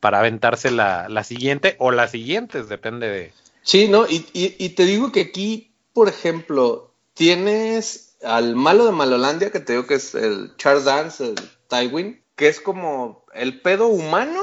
[0.00, 3.32] para aventarse la, la siguiente o las siguientes, depende de...
[3.62, 4.06] Sí, ¿no?
[4.08, 9.74] Y, y, te digo que aquí, por ejemplo, tienes al malo de Malolandia, que te
[9.74, 11.34] digo que es el Charles Dance, el
[11.68, 14.40] Tywin, que es como el pedo humano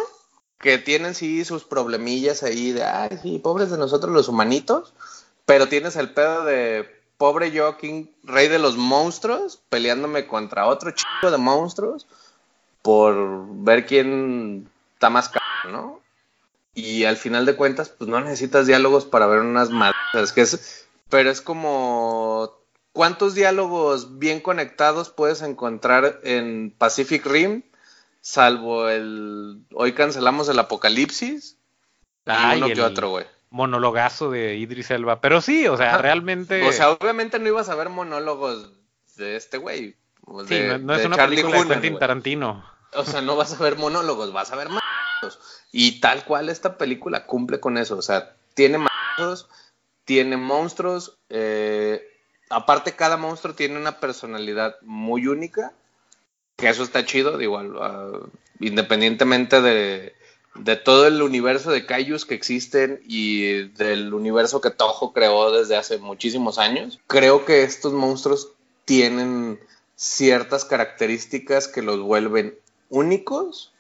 [0.60, 4.94] que tienen sí sus problemillas ahí de, ay, sí, pobres de nosotros los humanitos,
[5.46, 7.78] pero tienes el pedo de pobre yo,
[8.24, 12.08] rey de los monstruos, peleándome contra otro chico de monstruos
[12.82, 16.00] por ver quién está más caro, ¿no?
[16.76, 20.88] Y al final de cuentas, pues no necesitas diálogos para ver unas madres, que es,
[21.10, 22.54] pero es como
[22.94, 27.64] ¿cuántos diálogos bien conectados puedes encontrar en Pacific Rim
[28.30, 31.58] salvo el hoy cancelamos el apocalipsis
[32.28, 33.26] ah, y uno que otro, güey.
[33.50, 37.76] Monologazo de Idris Elba, pero sí, o sea, realmente O sea, obviamente no ibas a
[37.76, 38.72] ver monólogos
[39.16, 39.96] de este güey.
[40.48, 42.64] Sí, no, es una película de Quentin Tarantino.
[42.94, 44.84] O sea, no vas a ver monólogos, vas a ver más.
[45.72, 49.48] Y tal cual esta película cumple con eso, o sea, tiene más,
[50.06, 52.08] tiene monstruos, eh,
[52.52, 55.74] aparte cada monstruo tiene una personalidad muy única
[56.60, 58.30] que eso está chido, igual, uh,
[58.60, 60.14] independientemente de,
[60.84, 65.98] todo el universo de Kaijus que existen y del universo que Toho creó desde hace
[65.98, 68.52] muchísimos años, creo que estos monstruos
[68.86, 69.60] tienen
[69.96, 72.56] ciertas características que los vuelven
[72.90, 73.72] únicos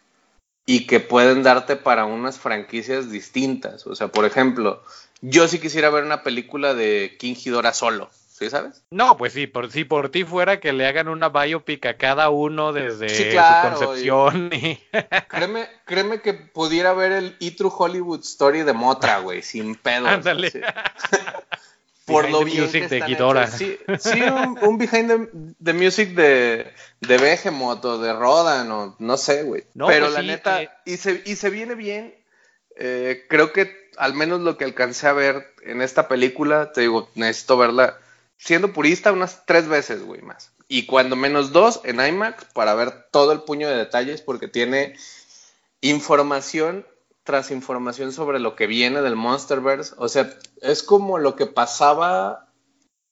[0.66, 3.88] y que pueden darte para unas franquicias distintas.
[3.88, 4.84] O sea, por ejemplo,
[5.22, 8.10] yo sí quisiera ver una película de King Ghidorah solo.
[8.40, 8.84] ¿Sí sabes?
[8.90, 12.30] No, pues sí, por si por ti fuera que le hagan una biopic a cada
[12.30, 13.38] uno desde su
[13.70, 14.50] concepción.
[14.54, 14.80] Y...
[15.28, 20.08] créeme, créeme que pudiera ver el E True Hollywood Story de Motra, güey, sin pedo.
[20.08, 20.52] Ándale.
[22.06, 24.22] por lo bien que de Sí, sí
[24.62, 26.72] un, behind the, music de,
[27.02, 29.66] de Behemoth o de Rodan o no sé, güey.
[29.76, 30.70] Pero pues la neta, eh.
[30.86, 32.16] y, se, y se viene bien.
[32.78, 37.10] Eh, creo que al menos lo que alcancé a ver en esta película, te digo,
[37.16, 37.98] necesito verla
[38.40, 40.54] siendo purista, unas tres veces, güey, más.
[40.68, 44.96] Y cuando menos dos en IMAX para ver todo el puño de detalles porque tiene
[45.82, 46.86] información
[47.24, 49.94] tras información sobre lo que viene del Monsterverse.
[49.98, 52.48] O sea, es como lo que pasaba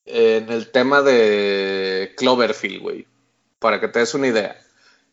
[0.06, 3.06] en el tema de Cloverfield, güey.
[3.58, 4.58] Para que te des una idea.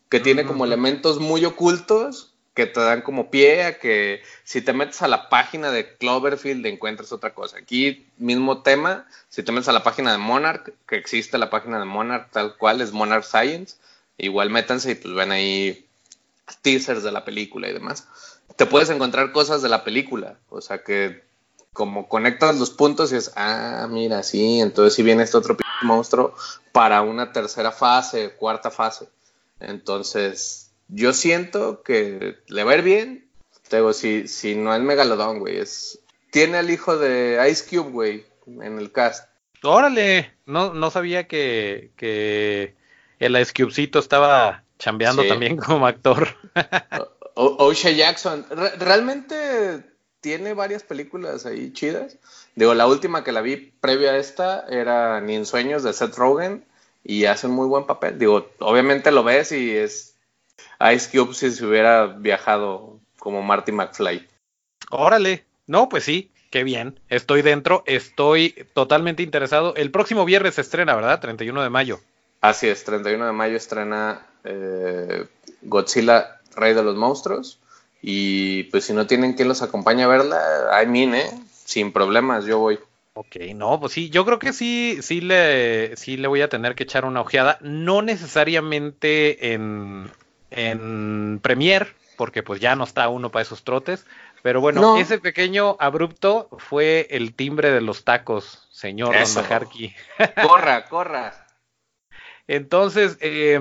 [0.09, 4.72] Que tiene como elementos muy ocultos que te dan como pie a que si te
[4.72, 7.58] metes a la página de Cloverfield encuentres otra cosa.
[7.58, 11.80] Aquí mismo tema, si te metes a la página de Monarch, que existe la página
[11.80, 13.76] de Monarch tal cual, es Monarch Science,
[14.18, 15.86] igual métanse y pues ven ahí
[16.62, 18.08] teasers de la película y demás.
[18.56, 21.26] Te puedes encontrar cosas de la película, o sea que
[21.74, 26.34] como conectas los puntos y es, ah, mira, sí, entonces si viene este otro monstruo
[26.72, 29.10] para una tercera fase, cuarta fase.
[29.60, 33.29] Entonces, yo siento que le va a ir bien.
[33.69, 35.99] Te digo, si, si no es Megalodón, güey, es...
[36.31, 39.29] Tiene al hijo de Ice Cube, güey, en el cast.
[39.63, 42.75] Órale, no, no sabía que, que
[43.19, 46.27] el Ice Cubecito estaba chambeando también como actor.
[47.36, 48.45] O'Shea Jackson,
[48.79, 49.83] realmente
[50.21, 52.17] tiene varias películas ahí chidas.
[52.55, 56.15] Digo, la última que la vi previa a esta era Ni en Sueños de Seth
[56.15, 56.65] Rogen
[57.03, 58.17] y hace un muy buen papel.
[58.17, 60.14] Digo, obviamente lo ves y es
[60.93, 64.28] Ice Cube si se hubiera viajado como Marty McFly.
[64.91, 66.99] Órale, no, pues sí, qué bien.
[67.10, 69.76] Estoy dentro, estoy totalmente interesado.
[69.76, 71.20] El próximo viernes se estrena, ¿verdad?
[71.20, 71.99] 31 de mayo.
[72.41, 75.26] Así es, 31 de mayo estrena eh,
[75.64, 77.60] Godzilla, Rey de los Monstruos.
[78.01, 80.39] Y pues si no tienen quien los acompañe a verla,
[80.84, 81.32] I mean, ¿eh?
[81.66, 82.80] Sin problemas, yo voy.
[83.16, 86.76] Ok, no, pues sí, yo creo que sí, sí le, sí le voy a tener
[86.76, 90.12] que echar una ojeada, no necesariamente en,
[90.56, 91.88] en Premiere,
[92.18, 94.06] porque pues ya no está uno para esos trotes,
[94.41, 99.95] pero bueno, ese pequeño abrupto fue el timbre de los tacos, señor Majarki.
[100.41, 101.47] Corra, corra.
[102.47, 103.60] Entonces, eh,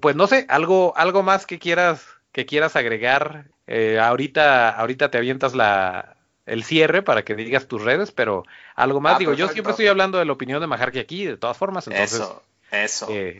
[0.00, 3.46] pues no sé, algo, algo más que quieras, que quieras agregar.
[3.66, 6.16] Eh, ahorita, ahorita te avientas la,
[6.46, 9.14] el cierre para que digas tus redes, pero algo más.
[9.14, 11.86] Ah, digo, yo siempre estoy hablando de la opinión de Majarki aquí, de todas formas.
[11.86, 13.06] Entonces, eso, eso.
[13.10, 13.38] Eh,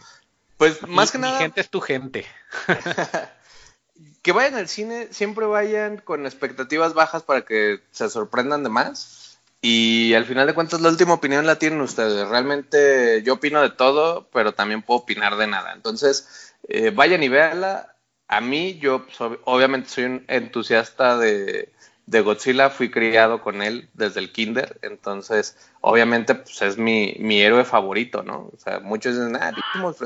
[0.56, 1.34] pues más que nada.
[1.34, 2.26] Mi gente es tu gente.
[4.22, 9.38] que vayan al cine, siempre vayan con expectativas bajas para que se sorprendan de más.
[9.60, 12.28] Y al final de cuentas, la última opinión la tienen ustedes.
[12.28, 15.72] Realmente yo opino de todo, pero también puedo opinar de nada.
[15.72, 17.96] Entonces, eh, vayan y véanla.
[18.28, 19.06] A mí, yo
[19.44, 21.72] obviamente soy un entusiasta de,
[22.06, 27.40] de Godzilla fui criado con él desde el kinder, entonces obviamente pues es mi, mi
[27.40, 28.50] héroe favorito, ¿no?
[28.54, 29.52] O sea, muchos dicen, ah,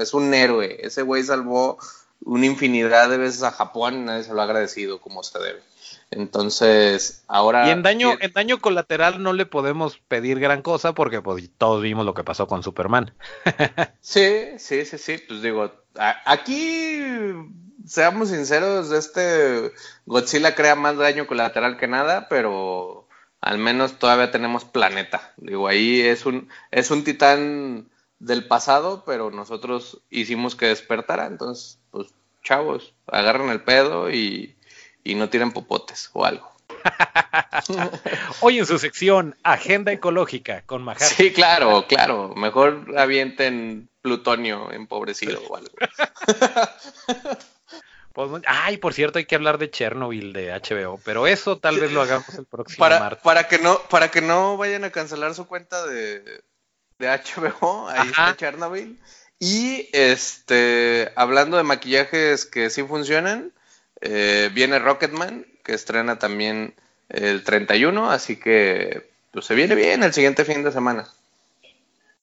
[0.01, 1.79] es un héroe, ese güey salvó
[2.25, 5.61] una infinidad de veces a Japón nadie se lo ha agradecido como se debe.
[6.11, 7.69] Entonces, ahora...
[7.69, 11.83] Y en daño, en daño colateral no le podemos pedir gran cosa porque pues, todos
[11.83, 13.13] vimos lo que pasó con Superman.
[14.01, 15.71] sí, sí, sí, sí, pues digo,
[16.25, 17.03] aquí
[17.87, 19.73] seamos sinceros, este
[20.07, 23.09] Godzilla crea más daño colateral que nada, pero
[23.41, 25.33] al menos todavía tenemos planeta.
[25.37, 31.27] Digo, ahí es un, es un titán del pasado, pero nosotros hicimos que despertara.
[31.27, 32.09] Entonces, pues,
[32.43, 34.57] chavos, agarren el pedo y,
[35.05, 36.51] y no tiren popotes o algo.
[38.41, 41.09] Hoy en su sección Agenda Ecológica con Majar.
[41.09, 42.35] Sí, claro, claro.
[42.37, 45.73] Mejor avienten plutonio empobrecido o algo.
[48.47, 52.03] Ay, por cierto, hay que hablar de Chernobyl de HBO, pero eso tal vez lo
[52.03, 53.23] hagamos el próximo para, martes.
[53.23, 56.43] Para que no, para que no vayan a cancelar su cuenta de,
[56.99, 58.99] de HBO, ahí está Chernobyl.
[59.39, 63.53] Y este, hablando de maquillajes que sí funcionan,
[64.01, 66.75] eh, viene Rocketman, que estrena también
[67.09, 71.09] el 31, así que pues se viene bien el siguiente fin de semana.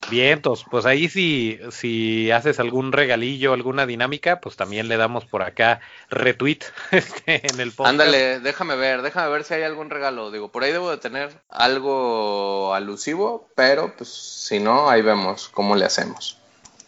[0.10, 5.42] Vientos, pues ahí si, si haces algún regalillo, alguna dinámica, pues también le damos por
[5.42, 6.60] acá retweet
[6.92, 7.90] este, en el podcast.
[7.90, 10.30] Ándale, déjame ver, déjame ver si hay algún regalo.
[10.30, 15.76] Digo, por ahí debo de tener algo alusivo, pero pues si no, ahí vemos cómo
[15.76, 16.38] le hacemos.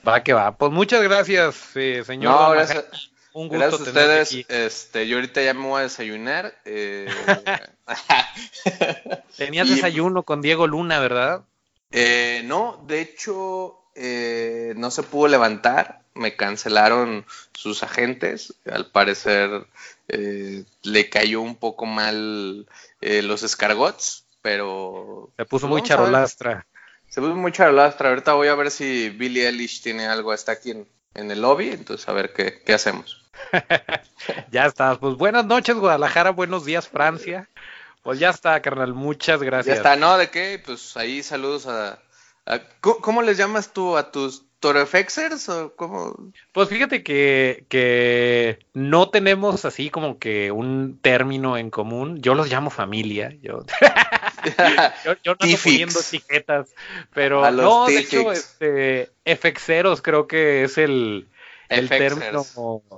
[0.07, 0.55] Va que va.
[0.55, 2.33] Pues muchas gracias, eh, señor.
[2.33, 3.11] No, gracias.
[3.33, 4.45] Un gusto gracias a ustedes.
[4.49, 6.55] Este, yo ahorita ya me voy a desayunar.
[6.65, 7.07] Eh...
[9.37, 11.43] Tenías desayuno con Diego Luna, ¿verdad?
[11.91, 16.01] Eh, no, de hecho, eh, no se pudo levantar.
[16.13, 18.55] Me cancelaron sus agentes.
[18.69, 19.67] Al parecer
[20.07, 22.67] eh, le cayó un poco mal
[23.01, 25.31] los escargots, pero.
[25.37, 26.65] Se puso muy charolastra.
[27.07, 28.09] Se puso muy charolastra.
[28.09, 31.69] Ahorita voy a ver si Billy Eilish tiene algo hasta aquí en, el lobby.
[31.69, 33.23] Entonces, a ver qué, qué hacemos.
[34.51, 34.99] ya está.
[34.99, 36.31] Pues buenas noches, Guadalajara.
[36.31, 37.47] Buenos días, Francia.
[38.07, 39.75] Pues ya está, carnal, muchas gracias.
[39.75, 40.17] Ya está, ¿no?
[40.17, 40.61] ¿De qué?
[40.65, 41.99] Pues ahí saludos a...
[42.79, 46.15] ¿cómo, les llamas tú a tus Torefexers o cómo?
[46.53, 52.21] Pues fíjate que, que no tenemos así como que un término en común.
[52.21, 53.35] Yo los llamo familia.
[53.41, 53.65] Yo,
[55.03, 56.69] yo, no estoy poniendo etiquetas,
[57.13, 61.27] pero no, de hecho, este, FXeros creo que es el,
[61.67, 62.45] el término,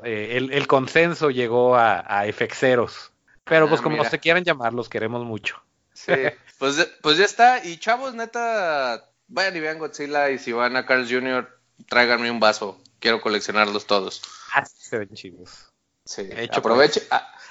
[0.04, 3.09] eh, el, el, consenso llegó a, a FXeros.
[3.50, 5.62] Pero pues ah, como se quieran llamar, los queremos mucho.
[5.94, 6.14] Sí,
[6.60, 7.66] pues, pues ya está.
[7.66, 12.40] Y chavos, neta, vayan y vean Godzilla y si van a Carl Jr., tráiganme un
[12.40, 12.80] vaso.
[13.00, 14.22] Quiero coleccionarlos todos.
[14.54, 15.72] Ah, se ven chivos.
[16.06, 17.04] Sí, aprovechen,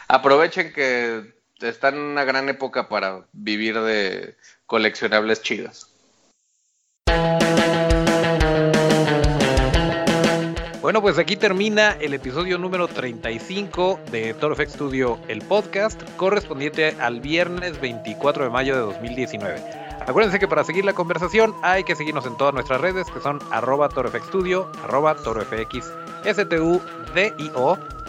[0.09, 4.37] aprovechen que están en una gran época para vivir de
[4.67, 5.93] coleccionables chidos.
[10.89, 16.97] Bueno, pues aquí termina el episodio número 35 de Toro FX Studio, el podcast correspondiente
[16.99, 19.63] al viernes 24 de mayo de 2019.
[20.07, 23.39] Acuérdense que para seguir la conversación hay que seguirnos en todas nuestras redes que son
[23.51, 25.93] arroba torofxstudio, arroba torofx,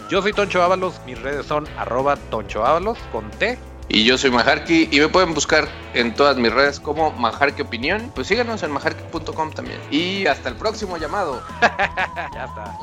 [0.08, 3.58] Yo soy Toncho Ábalos, mis redes son arroba Toncho Ábalos con T
[3.92, 8.12] y yo soy Majarki y me pueden buscar en todas mis redes como Majarki Opinión.
[8.14, 9.80] Pues síganos en majarki.com también.
[9.90, 11.42] Y hasta el próximo llamado.
[11.60, 12.78] ya está.